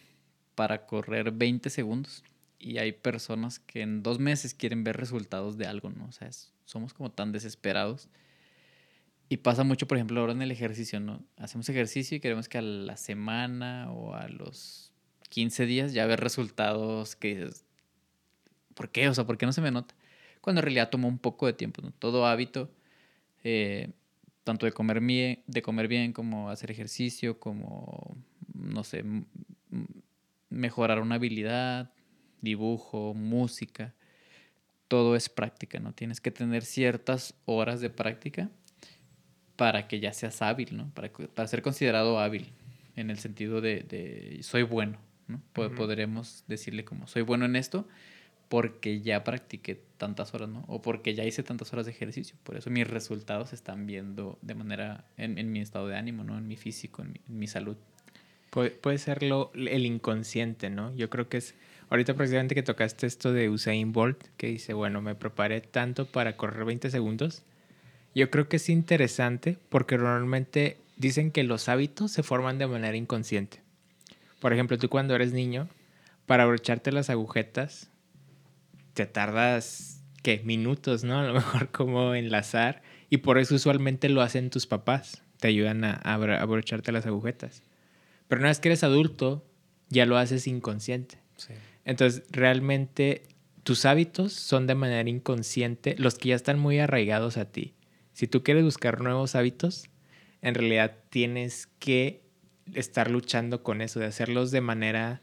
para 0.55 0.85
correr 0.85 1.31
20 1.31 1.69
segundos 1.69 2.25
y 2.59 2.77
hay 2.79 2.91
personas 2.91 3.59
que 3.59 3.81
en 3.81 4.03
dos 4.03 4.19
meses 4.19 4.53
quieren 4.53 4.83
ver 4.83 4.97
resultados 4.97 5.57
de 5.57 5.67
algo, 5.67 5.89
¿no? 5.89 6.05
O 6.05 6.11
sea, 6.11 6.29
somos 6.65 6.93
como 6.93 7.11
tan 7.11 7.31
desesperados. 7.31 8.09
Y 9.29 9.37
pasa 9.37 9.63
mucho, 9.63 9.87
por 9.87 9.97
ejemplo, 9.97 10.19
ahora 10.21 10.33
en 10.33 10.41
el 10.41 10.51
ejercicio, 10.51 10.99
¿no? 10.99 11.23
Hacemos 11.37 11.67
ejercicio 11.69 12.17
y 12.17 12.19
queremos 12.19 12.47
que 12.47 12.57
a 12.57 12.61
la 12.61 12.97
semana 12.97 13.91
o 13.91 14.15
a 14.15 14.27
los 14.29 14.93
15 15.29 15.65
días 15.65 15.93
ya 15.93 16.05
ver 16.05 16.21
resultados 16.21 17.15
que 17.15 17.35
dices, 17.35 17.65
¿por 18.73 18.89
qué? 18.89 19.09
O 19.09 19.13
sea, 19.13 19.25
¿por 19.25 19.37
qué 19.37 19.45
no 19.45 19.51
se 19.51 19.61
me 19.61 19.71
nota? 19.71 19.95
Cuando 20.41 20.61
en 20.61 20.63
realidad 20.63 20.89
tomó 20.89 21.07
un 21.07 21.19
poco 21.19 21.45
de 21.45 21.53
tiempo, 21.53 21.81
¿no? 21.81 21.91
Todo 21.91 22.25
hábito, 22.25 22.71
eh, 23.43 23.91
tanto 24.45 24.65
de 24.65 24.71
comer, 24.71 25.01
bien, 25.01 25.43
de 25.45 25.61
comer 25.61 25.89
bien 25.89 26.13
como 26.13 26.49
hacer 26.49 26.71
ejercicio, 26.71 27.39
como, 27.39 28.15
no 28.53 28.83
sé, 28.85 29.03
mejorar 30.49 31.01
una 31.01 31.15
habilidad, 31.15 31.91
dibujo, 32.41 33.13
música, 33.13 33.93
todo 34.87 35.15
es 35.15 35.29
práctica, 35.29 35.79
¿no? 35.79 35.93
Tienes 35.93 36.21
que 36.21 36.31
tener 36.31 36.63
ciertas 36.63 37.33
horas 37.45 37.81
de 37.81 37.89
práctica 37.89 38.49
para 39.55 39.87
que 39.87 39.99
ya 39.99 40.13
seas 40.13 40.41
hábil, 40.41 40.77
¿no? 40.77 40.89
Para, 40.93 41.11
para 41.11 41.47
ser 41.47 41.61
considerado 41.61 42.19
hábil, 42.19 42.51
en 42.97 43.09
el 43.11 43.19
sentido 43.19 43.61
de, 43.61 44.39
soy 44.41 44.63
bueno, 44.63 44.97
¿no? 45.27 45.41
Podremos 45.53 46.43
decirle 46.47 46.83
como 46.83 47.07
soy 47.07 47.21
bueno 47.21 47.45
en 47.45 47.55
esto, 47.55 47.87
porque 48.49 49.01
ya 49.01 49.23
practiqué 49.23 49.79
tantas 49.97 50.33
horas, 50.33 50.49
¿no? 50.49 50.63
O 50.67 50.81
porque 50.81 51.13
ya 51.13 51.23
hice 51.23 51.43
tantas 51.43 51.71
horas 51.73 51.85
de 51.85 51.91
ejercicio. 51.91 52.37
Por 52.43 52.57
eso 52.57 52.69
mis 52.69 52.87
resultados 52.87 53.49
se 53.49 53.55
están 53.55 53.85
viendo 53.85 54.39
de 54.41 54.55
manera 54.55 55.05
en, 55.17 55.51
mi 55.51 55.59
estado 55.59 55.87
de 55.87 55.95
ánimo, 55.95 56.23
¿no? 56.23 56.37
En 56.37 56.47
mi 56.47 56.55
físico, 56.55 57.03
en 57.03 57.19
mi, 57.27 57.47
salud. 57.47 57.77
Puede, 58.49 58.71
puede 58.71 58.97
ser 58.97 59.19
el 59.23 59.85
inconsciente, 59.85 60.69
¿no? 60.69 60.95
Yo 60.95 61.09
creo 61.09 61.29
que 61.29 61.37
es, 61.37 61.55
ahorita 61.89 62.13
precisamente 62.15 62.55
que 62.55 62.63
tocaste 62.63 63.07
esto 63.07 63.33
de 63.33 63.49
Usain 63.49 63.91
Bolt, 63.93 64.23
que 64.37 64.47
dice, 64.47 64.73
bueno, 64.73 65.01
me 65.01 65.15
preparé 65.15 65.61
tanto 65.61 66.05
para 66.05 66.37
correr 66.37 66.65
20 66.65 66.89
segundos. 66.89 67.43
Yo 68.15 68.29
creo 68.29 68.49
que 68.49 68.57
es 68.57 68.69
interesante 68.69 69.57
porque 69.69 69.97
normalmente 69.97 70.77
dicen 70.97 71.31
que 71.31 71.43
los 71.43 71.69
hábitos 71.69 72.11
se 72.11 72.23
forman 72.23 72.57
de 72.57 72.67
manera 72.67 72.97
inconsciente. 72.97 73.61
Por 74.39 74.53
ejemplo, 74.53 74.77
tú 74.77 74.89
cuando 74.89 75.15
eres 75.15 75.33
niño, 75.33 75.67
para 76.25 76.43
abrocharte 76.43 76.91
las 76.91 77.09
agujetas, 77.09 77.89
te 78.93 79.05
tardas, 79.05 80.03
¿qué? 80.21 80.41
Minutos, 80.43 81.03
¿no? 81.03 81.19
A 81.19 81.23
lo 81.23 81.33
mejor 81.33 81.69
como 81.71 82.13
enlazar. 82.13 82.81
Y 83.09 83.17
por 83.17 83.37
eso 83.37 83.55
usualmente 83.55 84.09
lo 84.09 84.21
hacen 84.21 84.49
tus 84.49 84.67
papás. 84.67 85.23
Te 85.39 85.47
ayudan 85.47 85.83
a, 85.83 85.93
abrocharte 85.93 86.91
las 86.91 87.05
agujetas. 87.05 87.63
Pero 88.27 88.39
una 88.39 88.49
vez 88.49 88.59
que 88.59 88.69
eres 88.69 88.83
adulto, 88.83 89.45
ya 89.89 90.05
lo 90.05 90.17
haces 90.17 90.47
inconsciente. 90.47 91.19
Entonces, 91.87 92.23
realmente 92.29 93.23
tus 93.63 93.85
hábitos 93.85 94.33
son 94.33 94.67
de 94.67 94.75
manera 94.75 95.09
inconsciente 95.09 95.95
los 95.97 96.17
que 96.17 96.29
ya 96.29 96.35
están 96.35 96.59
muy 96.59 96.79
arraigados 96.79 97.37
a 97.37 97.49
ti. 97.49 97.75
Si 98.11 98.27
tú 98.27 98.43
quieres 98.43 98.65
buscar 98.65 98.99
nuevos 98.99 99.35
hábitos, 99.35 99.89
en 100.41 100.53
realidad 100.53 100.97
tienes 101.09 101.67
que 101.79 102.23
estar 102.73 103.09
luchando 103.09 103.63
con 103.63 103.81
eso, 103.81 104.01
de 104.01 104.05
hacerlos 104.05 104.51
de 104.51 104.59
manera 104.59 105.21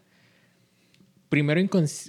primero 1.28 1.61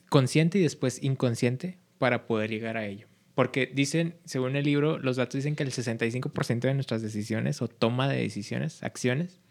consciente 0.08 0.58
y 0.58 0.62
después 0.62 1.04
inconsciente 1.04 1.78
para 1.98 2.26
poder 2.26 2.50
llegar 2.50 2.78
a 2.78 2.86
ello. 2.86 3.10
Porque 3.34 3.70
dicen, 3.74 4.16
según 4.24 4.56
el 4.56 4.64
libro, 4.64 5.00
los 5.00 5.18
datos 5.18 5.34
dicen 5.34 5.58
que 5.58 5.64
el 5.64 5.72
65% 5.72 6.62
de 6.62 6.74
nuestras 6.76 7.02
decisiones 7.02 7.62
o 7.62 7.68
toma 7.68 8.08
de 8.08 8.22
decisiones, 8.22 8.84
acciones, 8.84 9.42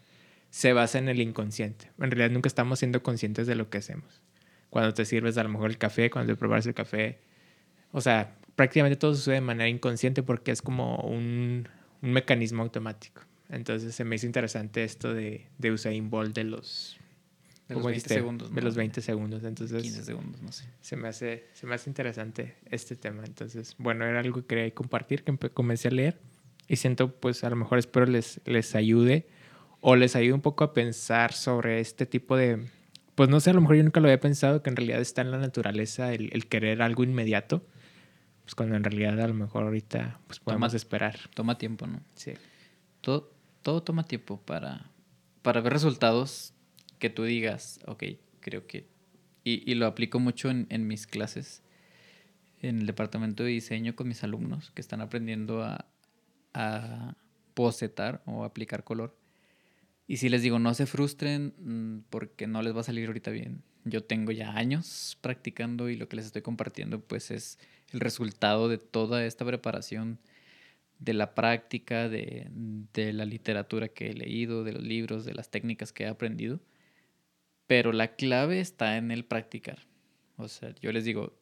se 0.49 0.73
basa 0.73 0.97
en 0.97 1.09
el 1.09 1.21
inconsciente. 1.21 1.91
En 1.99 2.09
realidad 2.09 2.31
nunca 2.31 2.47
estamos 2.47 2.79
siendo 2.79 3.03
conscientes 3.03 3.45
de 3.45 3.53
lo 3.53 3.69
que 3.69 3.77
hacemos. 3.77 4.23
Cuando 4.75 4.93
te 4.93 5.05
sirves 5.05 5.37
a 5.37 5.43
lo 5.43 5.47
mejor 5.47 5.69
el 5.69 5.77
café, 5.77 6.09
cuando 6.09 6.33
te 6.33 6.37
preparas 6.37 6.65
el 6.65 6.73
café. 6.73 7.19
O 7.93 8.01
sea, 8.01 8.35
prácticamente 8.57 8.97
todo 8.97 9.15
sucede 9.15 9.35
de 9.35 9.39
manera 9.39 9.69
inconsciente 9.69 10.21
porque 10.21 10.51
es 10.51 10.61
como 10.61 10.97
un, 10.97 11.69
un 12.01 12.11
mecanismo 12.11 12.61
automático. 12.61 13.21
Entonces 13.47 13.95
se 13.95 14.03
me 14.03 14.17
hizo 14.17 14.25
interesante 14.25 14.83
esto 14.83 15.13
de, 15.13 15.47
de 15.59 15.71
Usain 15.71 16.09
Bolt 16.09 16.35
de 16.35 16.43
los 16.43 16.99
de 17.69 17.75
los 17.75 17.85
20 17.85 18.09
segundos. 18.09 18.53
De 18.53 18.61
los 18.61 18.75
20 18.75 19.01
segundos, 19.01 19.43
entonces... 19.45 19.81
15 19.81 20.03
segundos, 20.03 20.41
no 20.41 20.51
sé. 20.51 20.65
Se 20.81 20.97
me, 20.97 21.07
hace, 21.07 21.45
se 21.53 21.65
me 21.65 21.75
hace 21.75 21.89
interesante 21.89 22.57
este 22.69 22.97
tema. 22.97 23.23
Entonces, 23.25 23.75
bueno, 23.77 24.03
era 24.03 24.19
algo 24.19 24.41
que 24.41 24.45
quería 24.45 24.75
compartir, 24.75 25.23
que 25.23 25.37
comencé 25.51 25.87
a 25.87 25.91
leer. 25.91 26.19
Y 26.67 26.75
siento, 26.75 27.15
pues, 27.15 27.45
a 27.45 27.49
lo 27.49 27.55
mejor 27.55 27.77
espero 27.77 28.07
les, 28.07 28.41
les 28.43 28.75
ayude 28.75 29.29
o 29.79 29.95
les 29.95 30.17
ayude 30.17 30.33
un 30.33 30.41
poco 30.41 30.65
a 30.65 30.73
pensar 30.73 31.31
sobre 31.31 31.79
este 31.79 32.05
tipo 32.05 32.35
de... 32.35 32.67
Pues 33.15 33.29
no 33.29 33.39
sé, 33.39 33.51
a 33.51 33.53
lo 33.53 33.61
mejor 33.61 33.77
yo 33.77 33.83
nunca 33.83 34.01
lo 34.01 34.07
había 34.07 34.19
pensado, 34.19 34.61
que 34.61 34.69
en 34.69 34.75
realidad 34.75 34.99
está 34.99 35.21
en 35.21 35.31
la 35.31 35.37
naturaleza 35.37 36.13
el, 36.13 36.29
el 36.33 36.47
querer 36.47 36.81
algo 36.81 37.03
inmediato. 37.03 37.65
Pues 38.43 38.53
cuando 38.53 38.75
en 38.75 38.83
realidad 38.83 39.19
a 39.19 39.27
lo 39.27 39.33
mejor 39.33 39.63
ahorita 39.63 40.19
pues 40.27 40.39
podemos 40.39 40.73
esperar. 40.73 41.17
Toma 41.33 41.57
tiempo, 41.57 41.87
¿no? 41.87 42.01
Sí. 42.13 42.33
Todo, 43.01 43.31
todo 43.63 43.81
toma 43.81 44.03
tiempo 44.03 44.39
para, 44.41 44.91
para 45.41 45.61
ver 45.61 45.73
resultados 45.73 46.53
que 46.99 47.09
tú 47.09 47.23
digas, 47.23 47.79
ok, 47.87 48.03
creo 48.41 48.67
que... 48.67 48.87
Y, 49.43 49.69
y 49.69 49.75
lo 49.75 49.85
aplico 49.85 50.19
mucho 50.19 50.49
en, 50.49 50.67
en, 50.69 50.87
mis 50.87 51.07
clases, 51.07 51.63
en 52.61 52.79
el 52.79 52.85
departamento 52.87 53.43
de 53.43 53.49
diseño 53.49 53.95
con 53.95 54.07
mis 54.07 54.23
alumnos 54.23 54.71
que 54.71 54.81
están 54.81 55.01
aprendiendo 55.01 55.63
a, 55.63 55.85
a 56.53 57.15
bocetar 57.55 58.21
o 58.25 58.43
aplicar 58.43 58.83
color. 58.83 59.15
Y 60.07 60.17
si 60.17 60.29
les 60.29 60.41
digo, 60.41 60.59
no 60.59 60.73
se 60.73 60.85
frustren 60.85 61.53
mm, 61.57 62.05
porque 62.09 62.47
no 62.47 62.61
les 62.61 62.75
va 62.75 62.81
a 62.81 62.83
salir 62.83 63.07
ahorita 63.07 63.31
bien. 63.31 63.63
Yo 63.85 64.03
tengo 64.03 64.31
ya 64.31 64.51
años 64.55 65.17
practicando 65.21 65.89
y 65.89 65.95
lo 65.95 66.07
que 66.07 66.15
les 66.15 66.25
estoy 66.25 66.41
compartiendo 66.41 67.01
pues 67.01 67.31
es 67.31 67.59
el 67.91 67.99
resultado 67.99 68.67
de 68.67 68.77
toda 68.77 69.25
esta 69.25 69.45
preparación, 69.45 70.19
de 70.99 71.13
la 71.13 71.35
práctica, 71.35 72.07
de, 72.07 72.47
de 72.93 73.13
la 73.13 73.25
literatura 73.25 73.89
que 73.89 74.09
he 74.09 74.13
leído, 74.13 74.63
de 74.63 74.73
los 74.73 74.83
libros, 74.83 75.25
de 75.25 75.33
las 75.33 75.49
técnicas 75.49 75.91
que 75.91 76.03
he 76.03 76.07
aprendido. 76.07 76.61
Pero 77.67 77.91
la 77.91 78.15
clave 78.15 78.59
está 78.59 78.97
en 78.97 79.11
el 79.11 79.25
practicar. 79.25 79.79
O 80.37 80.47
sea, 80.47 80.73
yo 80.81 80.91
les 80.91 81.05
digo, 81.05 81.37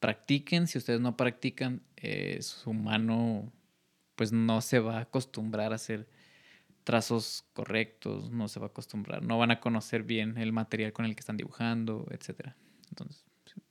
practiquen, 0.00 0.66
si 0.66 0.78
ustedes 0.78 1.00
no 1.00 1.16
practican, 1.16 1.82
eh, 1.96 2.38
su 2.42 2.72
mano 2.72 3.52
pues 4.14 4.32
no 4.32 4.60
se 4.60 4.78
va 4.78 4.98
a 4.98 5.02
acostumbrar 5.02 5.72
a 5.72 5.76
hacer 5.76 6.06
trazos 6.84 7.44
correctos, 7.52 8.30
no 8.30 8.48
se 8.48 8.60
va 8.60 8.66
a 8.66 8.68
acostumbrar, 8.68 9.22
no 9.22 9.38
van 9.38 9.50
a 9.50 9.60
conocer 9.60 10.02
bien 10.02 10.38
el 10.38 10.52
material 10.52 10.92
con 10.92 11.04
el 11.04 11.14
que 11.14 11.20
están 11.20 11.36
dibujando, 11.36 12.06
etc. 12.10 12.50
Entonces, 12.90 13.24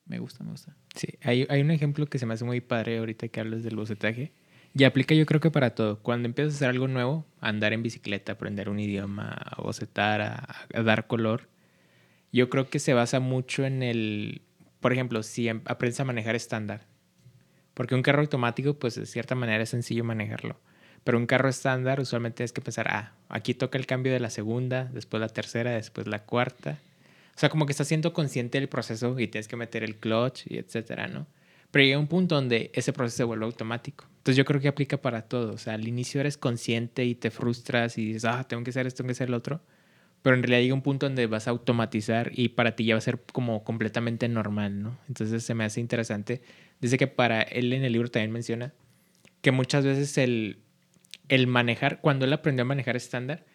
me 0.06 0.20
gusta, 0.20 0.44
me 0.44 0.52
gusta. 0.52 0.76
Sí, 0.96 1.08
hay, 1.22 1.46
hay 1.50 1.62
un 1.62 1.72
ejemplo 1.72 2.06
que 2.06 2.20
se 2.20 2.26
me 2.26 2.34
hace 2.34 2.46
muy 2.46 2.62
padre 2.62 2.98
ahorita 3.00 3.28
que 3.28 3.40
hablas 3.40 3.64
del 3.64 3.76
bocetaje. 3.76 4.32
Y 4.74 4.86
aplica 4.86 5.14
yo 5.14 5.26
creo 5.26 5.42
que 5.42 5.52
para 5.52 5.76
todo. 5.76 6.00
Cuando 6.00 6.28
empiezas 6.28 6.54
a 6.54 6.56
hacer 6.56 6.70
algo 6.70 6.88
nuevo, 6.88 7.26
andar 7.42 7.74
en 7.74 7.84
bicicleta, 7.84 8.32
aprender 8.32 8.70
un 8.70 8.80
idioma, 8.80 9.30
a 9.30 9.62
bocetar, 9.62 10.22
a 10.22 10.84
dar 10.84 11.08
color, 11.08 11.50
yo 12.32 12.50
creo 12.50 12.70
que 12.70 12.80
se 12.80 12.94
basa 12.94 13.20
mucho 13.20 13.66
en 13.66 13.84
el, 13.84 14.42
por 14.80 14.94
ejemplo, 14.94 15.24
si 15.24 15.48
em, 15.50 15.62
aprendes 15.66 16.00
a 16.00 16.06
manejar 16.06 16.36
estándar. 16.36 16.88
Porque 17.74 17.96
un 17.96 18.02
carro 18.02 18.22
automático, 18.22 18.78
pues 18.80 18.96
de 18.96 19.06
cierta 19.06 19.36
manera 19.36 19.64
es 19.64 19.70
sencillo 19.70 20.04
manejarlo. 20.04 20.60
Pero 21.04 21.18
un 21.18 21.26
carro 21.26 21.50
estándar 21.50 22.00
usualmente 22.00 22.38
tienes 22.38 22.54
que 22.54 22.62
pensar, 22.62 22.88
ah, 22.90 23.14
aquí 23.30 23.54
toca 23.54 23.78
el 23.78 23.86
cambio 23.86 24.14
de 24.14 24.20
la 24.20 24.30
segunda, 24.30 24.86
después 24.94 25.20
la 25.20 25.30
tercera, 25.30 25.72
después 25.72 26.08
la 26.08 26.24
cuarta. 26.24 26.78
O 27.36 27.40
sea, 27.40 27.50
como 27.50 27.66
que 27.66 27.72
estás 27.72 27.88
siendo 27.88 28.14
consciente 28.14 28.60
del 28.60 28.70
proceso 28.70 29.18
y 29.20 29.28
tienes 29.28 29.48
que 29.48 29.56
meter 29.56 29.84
el 29.84 29.96
clutch 29.96 30.46
y 30.48 30.58
etcétera, 30.58 31.08
¿no? 31.08 31.26
Pero 31.72 31.86
llega 31.86 31.98
un 31.98 32.08
punto 32.08 32.36
donde 32.36 32.70
ese 32.74 32.94
proceso 32.94 33.18
se 33.18 33.24
vuelve 33.24 33.46
automático. 33.46 34.06
Entonces 34.18 34.36
yo 34.36 34.46
creo 34.46 34.60
que 34.60 34.68
aplica 34.68 34.98
para 34.98 35.24
todo. 35.24 35.54
O 35.54 35.58
sea, 35.58 35.74
al 35.74 35.88
inicio 35.88 36.20
eres 36.20 36.38
consciente 36.38 37.06
y 37.06 37.16
te 37.16 37.32
frustras 37.32 37.98
y 37.98 38.08
dices, 38.08 38.26
ah, 38.26 38.44
tengo 38.44 38.64
que 38.64 38.70
hacer 38.70 38.86
esto, 38.86 38.98
tengo 38.98 39.08
que 39.08 39.14
hacer 39.14 39.30
lo 39.30 39.38
otro. 39.38 39.62
Pero 40.22 40.36
en 40.36 40.44
realidad 40.44 40.62
llega 40.62 40.74
un 40.76 40.84
punto 40.84 41.08
donde 41.08 41.26
vas 41.26 41.48
a 41.48 41.52
automatizar 41.52 42.32
y 42.36 42.50
para 42.50 42.76
ti 42.76 42.86
ya 42.86 42.96
va 42.96 43.00
a 43.00 43.02
ser 43.02 43.20
como 43.32 43.64
completamente 43.64 44.28
normal, 44.28 44.84
¿no? 44.84 44.98
Entonces 45.08 45.44
se 45.44 45.56
me 45.56 45.64
hace 45.64 45.80
interesante. 45.80 46.42
Dice 46.80 46.98
que 46.98 47.08
para 47.08 47.42
él 47.42 47.74
en 47.74 47.84
el 47.84 47.94
libro 47.94 48.12
también 48.12 48.32
menciona 48.32 48.74
que 49.42 49.52
muchas 49.52 49.84
veces 49.84 50.18
el, 50.20 50.60
el 51.32 51.48
manejar, 51.48 52.02
cuando 52.02 52.26
él 52.26 52.34
aprendió 52.34 52.64
a 52.64 52.66
manejar 52.66 52.98
estándar, 52.98 53.46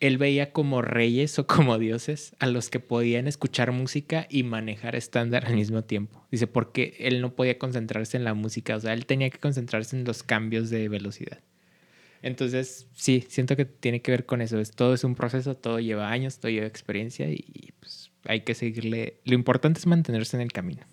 él 0.00 0.16
veía 0.16 0.52
como 0.52 0.80
reyes 0.80 1.38
o 1.38 1.46
como 1.46 1.78
dioses 1.78 2.34
a 2.38 2.46
los 2.46 2.70
que 2.70 2.80
podían 2.80 3.28
escuchar 3.28 3.72
música 3.72 4.26
y 4.30 4.42
manejar 4.42 4.96
estándar 4.96 5.44
al 5.44 5.54
mismo 5.54 5.84
tiempo. 5.84 6.26
Dice, 6.30 6.46
porque 6.46 6.96
él 6.98 7.20
no 7.20 7.36
podía 7.36 7.58
concentrarse 7.58 8.16
en 8.16 8.24
la 8.24 8.32
música, 8.32 8.74
o 8.74 8.80
sea, 8.80 8.94
él 8.94 9.04
tenía 9.04 9.28
que 9.28 9.38
concentrarse 9.38 9.96
en 9.96 10.04
los 10.04 10.22
cambios 10.22 10.70
de 10.70 10.88
velocidad. 10.88 11.40
Entonces, 12.22 12.88
sí, 12.94 13.22
siento 13.28 13.54
que 13.54 13.66
tiene 13.66 14.00
que 14.00 14.10
ver 14.10 14.24
con 14.24 14.40
eso. 14.40 14.58
Es, 14.58 14.70
todo 14.70 14.94
es 14.94 15.04
un 15.04 15.14
proceso, 15.14 15.54
todo 15.58 15.80
lleva 15.80 16.10
años, 16.10 16.40
todo 16.40 16.50
lleva 16.50 16.66
experiencia 16.66 17.28
y 17.28 17.74
pues 17.80 18.10
hay 18.24 18.40
que 18.40 18.54
seguirle. 18.54 19.20
Lo 19.26 19.34
importante 19.34 19.78
es 19.78 19.86
mantenerse 19.86 20.38
en 20.38 20.40
el 20.40 20.52
camino. 20.52 20.84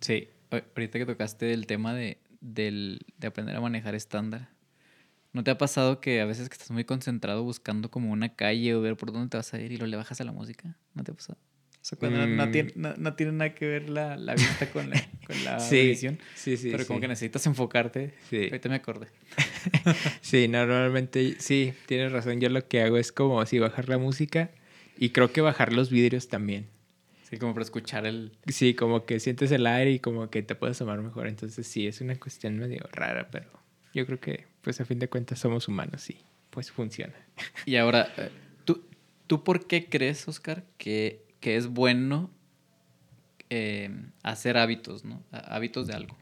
Sí, 0.00 0.28
ahorita 0.52 1.00
que 1.00 1.06
tocaste 1.06 1.52
el 1.52 1.66
tema 1.66 1.92
de, 1.92 2.18
de 2.40 3.00
aprender 3.26 3.56
a 3.56 3.60
manejar 3.60 3.96
estándar, 3.96 4.55
¿No 5.36 5.44
te 5.44 5.50
ha 5.50 5.58
pasado 5.58 6.00
que 6.00 6.22
a 6.22 6.24
veces 6.24 6.48
que 6.48 6.54
estás 6.54 6.70
muy 6.70 6.84
concentrado 6.84 7.42
buscando 7.42 7.90
como 7.90 8.10
una 8.10 8.34
calle 8.34 8.74
o 8.74 8.80
ver 8.80 8.96
por 8.96 9.12
dónde 9.12 9.28
te 9.28 9.36
vas 9.36 9.52
a 9.52 9.60
ir 9.60 9.70
y 9.70 9.76
lo 9.76 9.86
le 9.86 9.98
bajas 9.98 10.18
a 10.22 10.24
la 10.24 10.32
música? 10.32 10.78
¿No 10.94 11.04
te 11.04 11.12
ha 11.12 11.14
pasado? 11.14 11.38
O 11.74 11.78
sea, 11.82 11.98
cuando 11.98 12.26
no, 12.26 12.46
mm. 12.46 12.52
tiene, 12.52 12.72
no, 12.74 13.14
tiene, 13.16 13.32
nada 13.32 13.54
que 13.54 13.66
ver 13.66 13.90
la, 13.90 14.16
la 14.16 14.32
vista 14.32 14.70
con 14.70 14.88
la, 14.88 14.96
con 15.26 15.44
la 15.44 15.58
visión. 15.58 16.18
Sí, 16.34 16.56
sí, 16.56 16.70
Pero 16.70 16.86
como 16.86 17.00
que 17.00 17.08
necesitas 17.08 17.46
enfocarte. 17.46 18.14
Sí. 18.30 18.44
Ahorita 18.44 18.70
me 18.70 18.76
acordé. 18.76 19.08
sí, 20.22 20.48
normalmente, 20.48 21.36
sí, 21.38 21.74
tienes 21.84 22.12
razón. 22.12 22.40
Yo 22.40 22.48
lo 22.48 22.66
que 22.66 22.80
hago 22.80 22.96
es 22.96 23.12
como 23.12 23.42
así 23.42 23.58
bajar 23.58 23.90
la 23.90 23.98
música 23.98 24.52
y 24.96 25.10
creo 25.10 25.34
que 25.34 25.42
bajar 25.42 25.74
los 25.74 25.90
vidrios 25.90 26.28
también. 26.28 26.66
Sí, 27.28 27.36
como 27.36 27.52
para 27.52 27.64
escuchar 27.64 28.06
el... 28.06 28.32
Sí, 28.46 28.72
como 28.72 29.04
que 29.04 29.20
sientes 29.20 29.52
el 29.52 29.66
aire 29.66 29.90
y 29.90 29.98
como 29.98 30.30
que 30.30 30.42
te 30.42 30.54
puedes 30.54 30.78
tomar 30.78 31.02
mejor. 31.02 31.26
Entonces 31.26 31.66
sí, 31.66 31.86
es 31.86 32.00
una 32.00 32.18
cuestión 32.18 32.56
medio 32.56 32.88
rara, 32.90 33.28
pero 33.30 33.50
yo 33.92 34.06
creo 34.06 34.18
que 34.18 34.55
pues 34.66 34.80
a 34.80 34.84
fin 34.84 34.98
de 34.98 35.08
cuentas 35.08 35.38
somos 35.38 35.68
humanos 35.68 36.10
y 36.10 36.16
pues 36.50 36.72
funciona. 36.72 37.14
Y 37.66 37.76
ahora, 37.76 38.12
eh, 38.16 38.32
¿tú, 38.64 38.84
¿tú 39.28 39.44
por 39.44 39.68
qué 39.68 39.88
crees, 39.88 40.26
Oscar, 40.26 40.64
que, 40.76 41.22
que 41.38 41.54
es 41.54 41.68
bueno 41.68 42.32
eh, 43.48 43.90
hacer 44.24 44.56
hábitos, 44.56 45.04
¿no? 45.04 45.22
Hábitos 45.30 45.86
de 45.86 45.94
algo. 45.94 46.16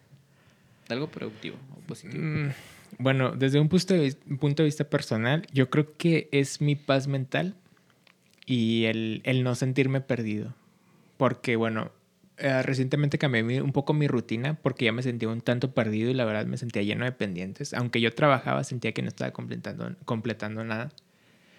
De 0.86 0.94
algo 0.94 1.08
productivo 1.08 1.56
o 1.74 1.80
positivo. 1.86 2.22
Mm, 2.22 2.50
bueno, 2.98 3.32
desde 3.32 3.60
un 3.60 3.70
punto, 3.70 3.94
de, 3.94 4.14
un 4.28 4.36
punto 4.36 4.62
de 4.62 4.66
vista 4.66 4.90
personal, 4.90 5.46
yo 5.50 5.70
creo 5.70 5.96
que 5.96 6.28
es 6.30 6.60
mi 6.60 6.76
paz 6.76 7.06
mental 7.06 7.54
y 8.44 8.84
el, 8.84 9.22
el 9.24 9.42
no 9.42 9.54
sentirme 9.54 10.02
perdido. 10.02 10.54
Porque, 11.16 11.56
bueno, 11.56 11.92
eh, 12.36 12.62
recientemente 12.62 13.16
cambié 13.16 13.62
un 13.62 13.72
poco 13.72 13.94
mi 13.94 14.08
rutina 14.08 14.54
porque 14.54 14.86
ya 14.86 14.92
me 14.92 15.02
sentía 15.02 15.28
un 15.28 15.40
tanto 15.40 15.72
perdido 15.72 16.10
y 16.10 16.14
la 16.14 16.24
verdad 16.24 16.46
me 16.46 16.56
sentía 16.56 16.82
lleno 16.82 17.04
de 17.04 17.12
pendientes. 17.12 17.74
Aunque 17.74 18.00
yo 18.00 18.12
trabajaba, 18.12 18.64
sentía 18.64 18.92
que 18.92 19.02
no 19.02 19.08
estaba 19.08 19.30
completando, 19.32 19.94
completando 20.04 20.64
nada. 20.64 20.90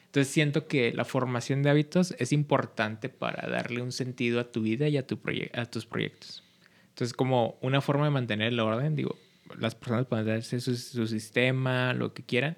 Entonces 0.07 0.33
siento 0.33 0.67
que 0.67 0.93
la 0.93 1.05
formación 1.05 1.63
de 1.63 1.69
hábitos 1.69 2.15
es 2.19 2.31
importante 2.31 3.09
para 3.09 3.49
darle 3.49 3.81
un 3.81 3.91
sentido 3.91 4.39
a 4.39 4.51
tu 4.51 4.61
vida 4.61 4.87
y 4.87 4.97
a, 4.97 5.07
tu 5.07 5.19
a 5.53 5.65
tus 5.65 5.85
proyectos. 5.85 6.43
Entonces 6.89 7.13
como 7.13 7.57
una 7.61 7.81
forma 7.81 8.05
de 8.05 8.11
mantener 8.11 8.53
el 8.53 8.59
orden, 8.59 8.95
digo, 8.95 9.17
las 9.57 9.75
personas 9.75 10.05
pueden 10.05 10.25
darse 10.25 10.59
su, 10.59 10.75
su 10.75 11.07
sistema, 11.07 11.93
lo 11.93 12.13
que 12.13 12.23
quieran, 12.23 12.57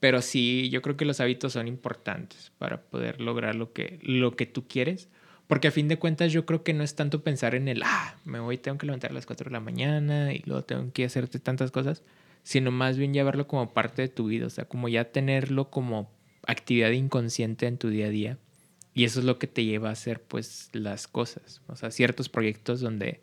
pero 0.00 0.22
sí, 0.22 0.70
yo 0.70 0.80
creo 0.80 0.96
que 0.96 1.04
los 1.04 1.20
hábitos 1.20 1.52
son 1.52 1.68
importantes 1.68 2.52
para 2.58 2.82
poder 2.82 3.20
lograr 3.20 3.54
lo 3.54 3.72
que, 3.72 3.98
lo 4.02 4.34
que 4.34 4.46
tú 4.46 4.66
quieres 4.66 5.10
porque 5.50 5.66
a 5.66 5.72
fin 5.72 5.88
de 5.88 5.98
cuentas 5.98 6.30
yo 6.30 6.46
creo 6.46 6.62
que 6.62 6.72
no 6.72 6.84
es 6.84 6.94
tanto 6.94 7.24
pensar 7.24 7.56
en 7.56 7.66
el, 7.66 7.82
ah, 7.84 8.14
me 8.24 8.38
voy, 8.38 8.56
tengo 8.56 8.78
que 8.78 8.86
levantar 8.86 9.10
a 9.10 9.14
las 9.14 9.26
4 9.26 9.46
de 9.46 9.50
la 9.50 9.58
mañana 9.58 10.32
y 10.32 10.44
luego 10.46 10.62
tengo 10.62 10.92
que 10.92 11.04
hacerte 11.04 11.40
tantas 11.40 11.72
cosas, 11.72 12.04
sino 12.44 12.70
más 12.70 12.96
bien 12.96 13.12
ya 13.12 13.24
verlo 13.24 13.48
como 13.48 13.74
parte 13.74 14.00
de 14.00 14.08
tu 14.08 14.28
vida, 14.28 14.46
o 14.46 14.50
sea, 14.50 14.66
como 14.66 14.88
ya 14.88 15.10
tenerlo 15.10 15.68
como 15.68 16.08
actividad 16.46 16.90
inconsciente 16.90 17.66
en 17.66 17.78
tu 17.78 17.88
día 17.88 18.06
a 18.06 18.10
día. 18.10 18.38
Y 18.94 19.02
eso 19.02 19.18
es 19.18 19.26
lo 19.26 19.40
que 19.40 19.48
te 19.48 19.64
lleva 19.64 19.88
a 19.88 19.92
hacer 19.92 20.22
pues 20.22 20.68
las 20.72 21.08
cosas, 21.08 21.62
o 21.66 21.74
sea, 21.74 21.90
ciertos 21.90 22.28
proyectos 22.28 22.78
donde 22.80 23.20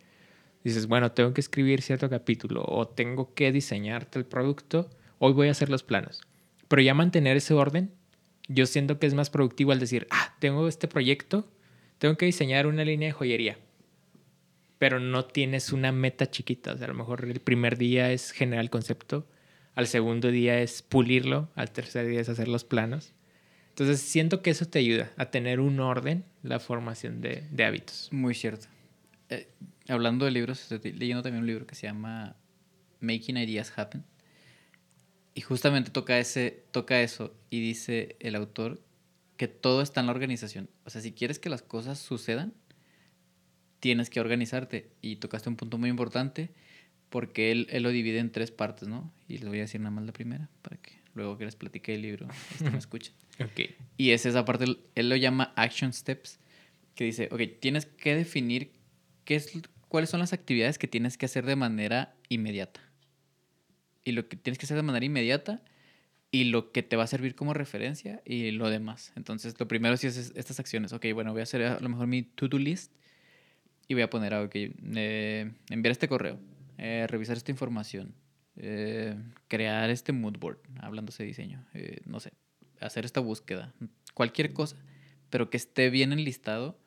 dices, 0.65 0.87
bueno, 0.87 1.13
tengo 1.13 1.33
que 1.33 1.39
escribir 1.39 1.81
cierto 1.81 2.09
capítulo 2.09 2.65
o 2.67 2.89
tengo 2.89 3.33
que 3.35 3.53
diseñarte 3.53 4.19
el 4.19 4.25
producto, 4.25 4.89
hoy 5.19 5.31
voy 5.31 5.47
a 5.47 5.51
hacer 5.51 5.69
los 5.69 5.83
planos. 5.83 6.19
Pero 6.67 6.81
ya 6.81 6.93
mantener 6.93 7.37
ese 7.37 7.53
orden, 7.53 7.93
yo 8.49 8.65
siento 8.65 8.99
que 8.99 9.07
es 9.07 9.13
más 9.13 9.29
productivo 9.29 9.71
al 9.71 9.79
decir, 9.79 10.07
ah, 10.09 10.35
tengo 10.41 10.67
este 10.67 10.89
proyecto, 10.89 11.47
tengo 11.97 12.17
que 12.17 12.25
diseñar 12.25 12.67
una 12.67 12.83
línea 12.83 13.09
de 13.09 13.13
joyería, 13.13 13.57
pero 14.77 14.99
no 14.99 15.25
tienes 15.25 15.71
una 15.71 15.91
meta 15.91 16.29
chiquita. 16.29 16.73
O 16.73 16.77
sea, 16.77 16.85
a 16.85 16.89
lo 16.89 16.93
mejor 16.93 17.25
el 17.25 17.39
primer 17.39 17.77
día 17.77 18.11
es 18.11 18.31
generar 18.31 18.63
el 18.63 18.69
concepto, 18.69 19.27
al 19.75 19.87
segundo 19.87 20.29
día 20.29 20.59
es 20.59 20.81
pulirlo, 20.81 21.49
al 21.55 21.71
tercer 21.71 22.07
día 22.07 22.21
es 22.21 22.29
hacer 22.29 22.47
los 22.47 22.63
planos. 22.63 23.13
Entonces 23.69 24.01
siento 24.01 24.41
que 24.41 24.49
eso 24.49 24.65
te 24.65 24.79
ayuda 24.79 25.11
a 25.17 25.29
tener 25.29 25.59
un 25.59 25.79
orden, 25.79 26.25
la 26.41 26.59
formación 26.59 27.21
de, 27.21 27.43
de 27.51 27.63
hábitos. 27.63 28.09
Muy 28.11 28.33
cierto. 28.33 28.67
Eh, 29.29 29.47
hablando 29.87 30.25
de 30.25 30.31
libros, 30.31 30.71
estoy 30.71 30.93
leyendo 30.93 31.21
también 31.21 31.41
un 31.41 31.47
libro 31.47 31.67
que 31.67 31.75
se 31.75 31.85
llama 31.85 32.35
Making 33.01 33.37
Ideas 33.37 33.71
Happen. 33.77 34.03
Y 35.35 35.41
justamente 35.41 35.91
toca, 35.91 36.17
ese, 36.17 36.63
toca 36.71 37.01
eso 37.01 37.35
y 37.51 37.61
dice 37.61 38.15
el 38.19 38.35
autor 38.35 38.81
que 39.37 39.47
todo 39.47 39.81
está 39.81 40.01
en 40.01 40.07
la 40.07 40.11
organización. 40.11 40.69
O 40.83 40.89
sea, 40.89 41.01
si 41.01 41.13
quieres 41.13 41.39
que 41.39 41.49
las 41.49 41.61
cosas 41.61 41.99
sucedan, 41.99 42.53
tienes 43.79 44.09
que 44.09 44.19
organizarte. 44.19 44.91
Y 45.01 45.17
tocaste 45.17 45.49
un 45.49 45.55
punto 45.55 45.77
muy 45.77 45.89
importante 45.89 46.51
porque 47.09 47.51
él, 47.51 47.67
él 47.69 47.83
lo 47.83 47.89
divide 47.89 48.19
en 48.19 48.31
tres 48.31 48.51
partes, 48.51 48.87
¿no? 48.87 49.13
Y 49.27 49.37
les 49.37 49.47
voy 49.47 49.59
a 49.59 49.61
decir 49.61 49.79
nada 49.79 49.91
más 49.91 50.05
la 50.05 50.11
primera 50.11 50.49
para 50.61 50.77
que 50.77 50.99
luego 51.13 51.37
que 51.37 51.45
les 51.45 51.55
platique 51.55 51.95
el 51.95 52.01
libro 52.01 52.27
este, 52.51 52.69
me 52.69 52.77
escuchen. 52.77 53.13
ok. 53.39 53.71
Y 53.97 54.11
es 54.11 54.25
esa 54.25 54.43
parte, 54.45 54.65
él 54.95 55.09
lo 55.09 55.15
llama 55.15 55.53
action 55.55 55.93
steps, 55.93 56.39
que 56.95 57.03
dice, 57.03 57.29
ok, 57.31 57.41
tienes 57.59 57.85
que 57.85 58.15
definir 58.15 58.71
qué 59.23 59.35
es, 59.35 59.51
cuáles 59.87 60.09
son 60.09 60.19
las 60.19 60.33
actividades 60.33 60.77
que 60.77 60.87
tienes 60.87 61.17
que 61.17 61.27
hacer 61.27 61.45
de 61.45 61.55
manera 61.55 62.15
inmediata. 62.29 62.81
Y 64.03 64.13
lo 64.13 64.27
que 64.27 64.37
tienes 64.37 64.57
que 64.57 64.65
hacer 64.65 64.77
de 64.77 64.83
manera 64.83 65.05
inmediata 65.05 65.63
y 66.31 66.45
lo 66.45 66.71
que 66.71 66.83
te 66.83 66.95
va 66.95 67.03
a 67.03 67.07
servir 67.07 67.35
como 67.35 67.53
referencia 67.53 68.21
y 68.25 68.51
lo 68.51 68.69
demás. 68.69 69.13
Entonces, 69.15 69.55
lo 69.59 69.67
primero 69.67 69.95
sí 69.97 70.07
es 70.07 70.33
estas 70.35 70.59
acciones. 70.59 70.93
Ok, 70.93 71.05
bueno, 71.13 71.31
voy 71.31 71.39
a 71.39 71.43
hacer 71.43 71.63
a 71.63 71.79
lo 71.79 71.89
mejor 71.89 72.07
mi 72.07 72.23
to-do 72.23 72.57
list 72.57 72.91
y 73.87 73.93
voy 73.93 74.03
a 74.03 74.09
poner, 74.09 74.33
ok, 74.33 74.51
eh, 74.53 75.51
enviar 75.69 75.91
este 75.91 76.07
correo, 76.07 76.39
eh, 76.77 77.05
revisar 77.07 77.37
esta 77.37 77.51
información, 77.51 78.13
eh, 78.57 79.15
crear 79.47 79.89
este 79.89 80.11
mood 80.11 80.37
board, 80.37 80.59
hablándose 80.81 81.23
de 81.23 81.27
diseño, 81.27 81.65
eh, 81.73 82.01
no 82.05 82.19
sé, 82.19 82.33
hacer 82.81 83.05
esta 83.05 83.21
búsqueda, 83.21 83.73
cualquier 84.13 84.51
cosa, 84.51 84.75
pero 85.29 85.49
que 85.49 85.57
esté 85.57 85.89
bien 85.89 86.11
enlistado 86.11 86.77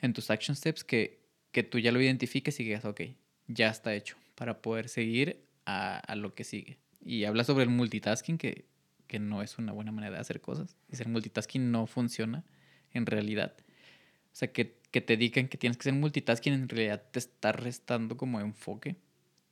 en 0.00 0.14
tus 0.14 0.30
action 0.30 0.56
steps, 0.56 0.84
que, 0.84 1.20
que 1.52 1.62
tú 1.62 1.78
ya 1.78 1.92
lo 1.92 2.00
identifiques 2.00 2.58
y 2.60 2.64
digas, 2.64 2.84
ok, 2.86 3.02
ya 3.48 3.68
está 3.68 3.94
hecho, 3.94 4.16
para 4.34 4.62
poder 4.62 4.88
seguir 4.88 5.44
a, 5.66 5.98
a 5.98 6.16
lo 6.16 6.34
que 6.34 6.44
sigue. 6.44 6.78
Y 7.04 7.24
habla 7.24 7.44
sobre 7.44 7.64
el 7.64 7.70
multitasking, 7.70 8.38
que, 8.38 8.64
que 9.08 9.18
no 9.18 9.42
es 9.42 9.58
una 9.58 9.72
buena 9.72 9.90
manera 9.90 10.14
de 10.14 10.20
hacer 10.20 10.40
cosas. 10.40 10.76
Y 10.92 11.02
el 11.02 11.08
multitasking 11.08 11.72
no 11.72 11.86
funciona 11.86 12.44
en 12.92 13.06
realidad. 13.06 13.54
O 14.32 14.36
sea, 14.38 14.52
que, 14.52 14.76
que 14.92 15.00
te 15.00 15.16
digan 15.16 15.48
que 15.48 15.58
tienes 15.58 15.76
que 15.76 15.84
ser 15.84 15.94
multitasking 15.94 16.52
en 16.52 16.68
realidad 16.68 17.02
te 17.10 17.18
está 17.18 17.50
restando 17.50 18.16
como 18.16 18.38
enfoque. 18.38 18.96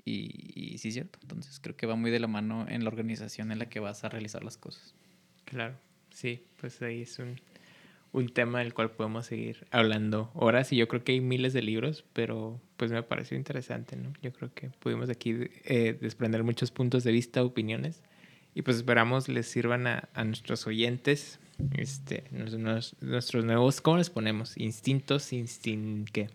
Y, 0.04 0.52
y 0.54 0.78
sí 0.78 0.88
es 0.88 0.94
cierto. 0.94 1.18
Entonces 1.22 1.58
creo 1.58 1.76
que 1.76 1.86
va 1.86 1.96
muy 1.96 2.12
de 2.12 2.20
la 2.20 2.28
mano 2.28 2.66
en 2.68 2.84
la 2.84 2.90
organización 2.90 3.50
en 3.50 3.58
la 3.58 3.68
que 3.68 3.80
vas 3.80 4.04
a 4.04 4.08
realizar 4.08 4.44
las 4.44 4.56
cosas. 4.56 4.94
Claro, 5.46 5.76
sí, 6.10 6.44
pues 6.60 6.80
ahí 6.82 7.02
es 7.02 7.18
un, 7.18 7.40
un 8.12 8.28
tema 8.28 8.60
del 8.60 8.74
cual 8.74 8.90
podemos 8.90 9.26
seguir 9.26 9.66
hablando 9.70 10.30
horas 10.34 10.72
y 10.72 10.76
yo 10.76 10.88
creo 10.88 11.02
que 11.02 11.12
hay 11.12 11.20
miles 11.20 11.52
de 11.52 11.62
libros, 11.62 12.04
pero 12.12 12.60
pues 12.76 12.90
me 12.90 13.02
pareció 13.02 13.36
interesante, 13.36 13.96
¿no? 13.96 14.12
Yo 14.22 14.32
creo 14.32 14.52
que 14.54 14.70
pudimos 14.70 15.10
aquí 15.10 15.36
eh, 15.64 15.96
desprender 16.00 16.42
muchos 16.42 16.70
puntos 16.70 17.04
de 17.04 17.12
vista, 17.12 17.42
opiniones 17.42 18.02
y 18.56 18.62
pues 18.62 18.78
esperamos 18.78 19.28
les 19.28 19.46
sirvan 19.46 19.86
a, 19.86 20.08
a 20.14 20.24
nuestros 20.24 20.66
oyentes, 20.66 21.38
este, 21.76 22.24
nuestros, 22.32 22.96
nuestros, 23.00 23.44
nuevos, 23.44 23.80
¿cómo 23.80 23.98
les 23.98 24.10
ponemos? 24.10 24.56
Instintos, 24.56 25.32
instin, 25.32 26.06
¿qué? 26.12 26.28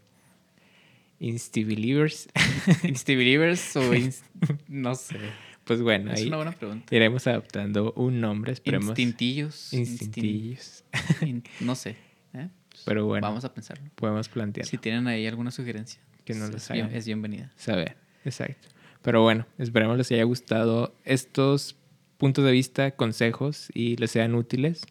Insti-believers. 1.20 2.30
Insti-believers 2.84 3.76
o 3.76 3.94
inst 3.94 4.24
no 4.68 4.96
sé. 4.96 5.18
Pues 5.66 5.82
bueno, 5.82 6.12
es 6.12 6.22
ahí 6.22 6.28
una 6.28 6.38
buena 6.38 6.52
pregunta. 6.54 6.96
iremos 6.96 7.28
adaptando 7.28 7.94
un 7.96 8.20
nombre, 8.20 8.52
esperemos. 8.54 8.90
Instintillos. 8.90 9.72
Instintillos. 9.74 10.84
instin- 11.22 11.44
no 11.60 11.76
sé. 11.76 11.96
¿eh? 12.34 12.50
Pero 12.86 13.06
bueno, 13.06 13.28
Vamos 13.28 13.46
a 13.46 13.54
pensarlo. 13.54 13.88
podemos 13.96 14.28
plantear. 14.30 14.66
Si 14.66 14.78
tienen 14.80 15.08
ahí 15.08 15.28
alguna 15.28 15.52
sugerencia, 15.52 16.02
Que 16.26 16.34
nos 16.34 16.50
es- 16.50 16.70
bien- 16.70 16.86
hagan. 16.86 16.96
es 16.98 17.06
bienvenida. 17.06 17.52
saber. 17.56 17.96
Exacto. 18.26 18.68
Pero 19.04 19.22
bueno, 19.22 19.46
esperemos 19.60 19.98
les 19.98 20.12
haya 20.12 20.24
gustado 20.24 20.96
estos 21.06 21.76
puntos 22.22 22.46
de 22.46 22.52
vista, 22.52 22.92
consejos 22.92 23.72
y 23.74 23.96
les 23.96 24.12
sean 24.12 24.36
útiles. 24.36 24.84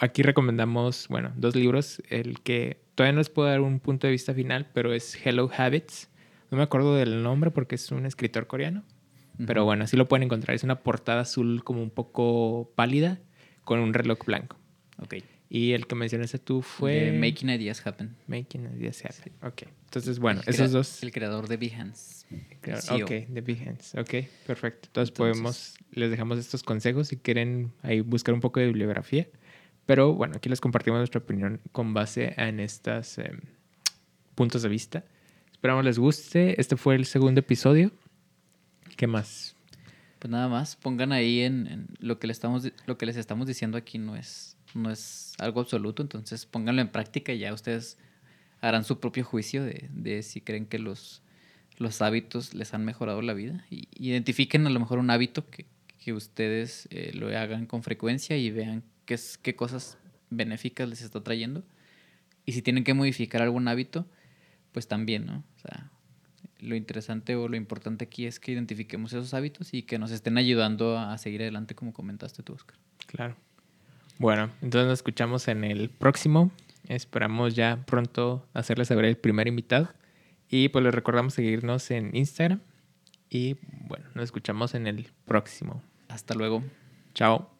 Aquí 0.00 0.24
recomendamos, 0.24 1.06
bueno, 1.08 1.30
dos 1.36 1.54
libros. 1.54 2.02
El 2.08 2.40
que 2.40 2.82
todavía 2.96 3.12
no 3.12 3.18
les 3.18 3.30
puedo 3.30 3.48
dar 3.48 3.60
un 3.60 3.78
punto 3.78 4.08
de 4.08 4.10
vista 4.10 4.34
final, 4.34 4.66
pero 4.74 4.92
es 4.92 5.16
Hello 5.24 5.48
Habits. 5.56 6.10
No 6.50 6.58
me 6.58 6.64
acuerdo 6.64 6.96
del 6.96 7.22
nombre 7.22 7.52
porque 7.52 7.76
es 7.76 7.92
un 7.92 8.04
escritor 8.04 8.48
coreano. 8.48 8.82
Pero 9.46 9.64
bueno, 9.64 9.84
así 9.84 9.96
lo 9.96 10.08
pueden 10.08 10.24
encontrar. 10.24 10.56
Es 10.56 10.64
una 10.64 10.80
portada 10.80 11.20
azul 11.20 11.62
como 11.62 11.84
un 11.84 11.90
poco 11.90 12.72
pálida 12.74 13.20
con 13.62 13.78
un 13.78 13.94
reloj 13.94 14.18
blanco. 14.26 14.56
Ok. 14.98 15.18
Y 15.52 15.72
el 15.72 15.88
que 15.88 15.96
mencionaste 15.96 16.38
tú 16.38 16.62
fue... 16.62 16.92
De 17.06 17.18
Making 17.18 17.50
Ideas 17.50 17.84
Happen. 17.84 18.14
Making 18.28 18.68
Ideas 18.78 19.04
Happen. 19.04 19.32
Ok. 19.42 19.62
Entonces, 19.86 20.20
bueno, 20.20 20.42
El 20.46 20.54
esos 20.54 20.70
dos... 20.70 21.02
El 21.02 21.10
creador 21.10 21.48
de 21.48 21.56
Behance. 21.56 22.24
Claro, 22.60 22.80
CEO. 22.80 23.04
Ok, 23.04 23.10
de 23.28 23.40
Behance. 23.40 24.00
Ok, 24.00 24.28
perfecto. 24.46 24.86
Entonces, 24.86 25.10
Entonces- 25.10 25.10
podemos, 25.12 25.74
les 25.90 26.08
dejamos 26.08 26.38
estos 26.38 26.62
consejos 26.62 27.08
si 27.08 27.16
quieren 27.16 27.72
ahí 27.82 28.00
buscar 28.00 28.32
un 28.32 28.40
poco 28.40 28.60
de 28.60 28.66
bibliografía. 28.66 29.26
Pero 29.86 30.14
bueno, 30.14 30.34
aquí 30.36 30.48
les 30.48 30.60
compartimos 30.60 30.98
nuestra 30.98 31.18
opinión 31.20 31.60
con 31.72 31.94
base 31.94 32.32
en 32.36 32.60
estos 32.60 33.16
puntos 34.36 34.62
de 34.62 34.68
vista. 34.68 35.04
Esperamos 35.50 35.84
les 35.84 35.98
guste. 35.98 36.60
Este 36.60 36.76
fue 36.76 36.94
el 36.94 37.06
segundo 37.06 37.40
episodio. 37.40 37.90
¿Qué 38.96 39.08
más? 39.08 39.56
Pues 40.20 40.30
nada 40.30 40.46
más, 40.48 40.76
pongan 40.76 41.10
ahí 41.10 41.40
en, 41.40 41.66
en 41.66 41.86
lo 41.98 42.20
que 42.20 42.28
le 42.28 42.32
estamos 42.32 42.70
lo 42.86 42.98
que 42.98 43.06
les 43.06 43.16
estamos 43.16 43.46
diciendo 43.48 43.76
aquí 43.78 43.98
no 43.98 44.14
es 44.16 44.56
no 44.74 44.90
es 44.90 45.34
algo 45.38 45.60
absoluto, 45.60 46.02
entonces 46.02 46.46
pónganlo 46.46 46.82
en 46.82 46.88
práctica 46.88 47.32
y 47.32 47.38
ya 47.40 47.52
ustedes 47.52 47.98
harán 48.60 48.84
su 48.84 49.00
propio 49.00 49.24
juicio 49.24 49.64
de, 49.64 49.88
de 49.92 50.22
si 50.22 50.40
creen 50.40 50.66
que 50.66 50.78
los 50.78 51.22
los 51.80 52.02
hábitos 52.02 52.52
les 52.52 52.74
han 52.74 52.84
mejorado 52.84 53.22
la 53.22 53.32
vida 53.32 53.64
y 53.70 53.88
identifiquen 53.94 54.66
a 54.66 54.70
lo 54.70 54.78
mejor 54.78 54.98
un 54.98 55.08
hábito 55.08 55.48
que, 55.48 55.64
que 55.98 56.12
ustedes 56.12 56.86
eh, 56.90 57.12
lo 57.14 57.28
hagan 57.28 57.64
con 57.64 57.82
frecuencia 57.82 58.36
y 58.36 58.50
vean 58.50 58.84
qué 59.06 59.14
es 59.14 59.38
qué 59.38 59.56
cosas 59.56 59.96
benéficas 60.28 60.86
les 60.88 61.00
está 61.00 61.22
trayendo 61.22 61.64
y 62.44 62.52
si 62.52 62.60
tienen 62.60 62.84
que 62.84 62.92
modificar 62.92 63.40
algún 63.40 63.66
hábito 63.66 64.06
pues 64.72 64.88
también, 64.88 65.26
¿no? 65.26 65.42
O 65.56 65.58
sea, 65.58 65.90
lo 66.60 66.76
interesante 66.76 67.34
o 67.34 67.48
lo 67.48 67.56
importante 67.56 68.04
aquí 68.04 68.26
es 68.26 68.38
que 68.38 68.52
identifiquemos 68.52 69.12
esos 69.12 69.32
hábitos 69.34 69.72
y 69.74 69.82
que 69.82 69.98
nos 69.98 70.10
estén 70.10 70.36
ayudando 70.36 70.98
a 70.98 71.16
seguir 71.18 71.40
adelante, 71.40 71.74
como 71.74 71.92
comentaste 71.92 72.42
tú, 72.42 72.52
Oscar. 72.52 72.76
Claro. 73.06 73.36
Bueno, 74.20 74.50
entonces 74.60 74.86
nos 74.86 74.98
escuchamos 74.98 75.48
en 75.48 75.64
el 75.64 75.88
próximo. 75.88 76.50
Esperamos 76.88 77.54
ya 77.54 77.82
pronto 77.86 78.46
hacerles 78.52 78.88
saber 78.88 79.06
el 79.06 79.16
primer 79.16 79.48
invitado. 79.48 79.88
Y 80.50 80.68
pues 80.68 80.84
les 80.84 80.94
recordamos 80.94 81.32
seguirnos 81.32 81.90
en 81.90 82.14
Instagram. 82.14 82.60
Y 83.30 83.56
bueno, 83.88 84.04
nos 84.14 84.24
escuchamos 84.24 84.74
en 84.74 84.86
el 84.86 85.08
próximo. 85.24 85.82
Hasta 86.08 86.34
luego. 86.34 86.62
Chao. 87.14 87.59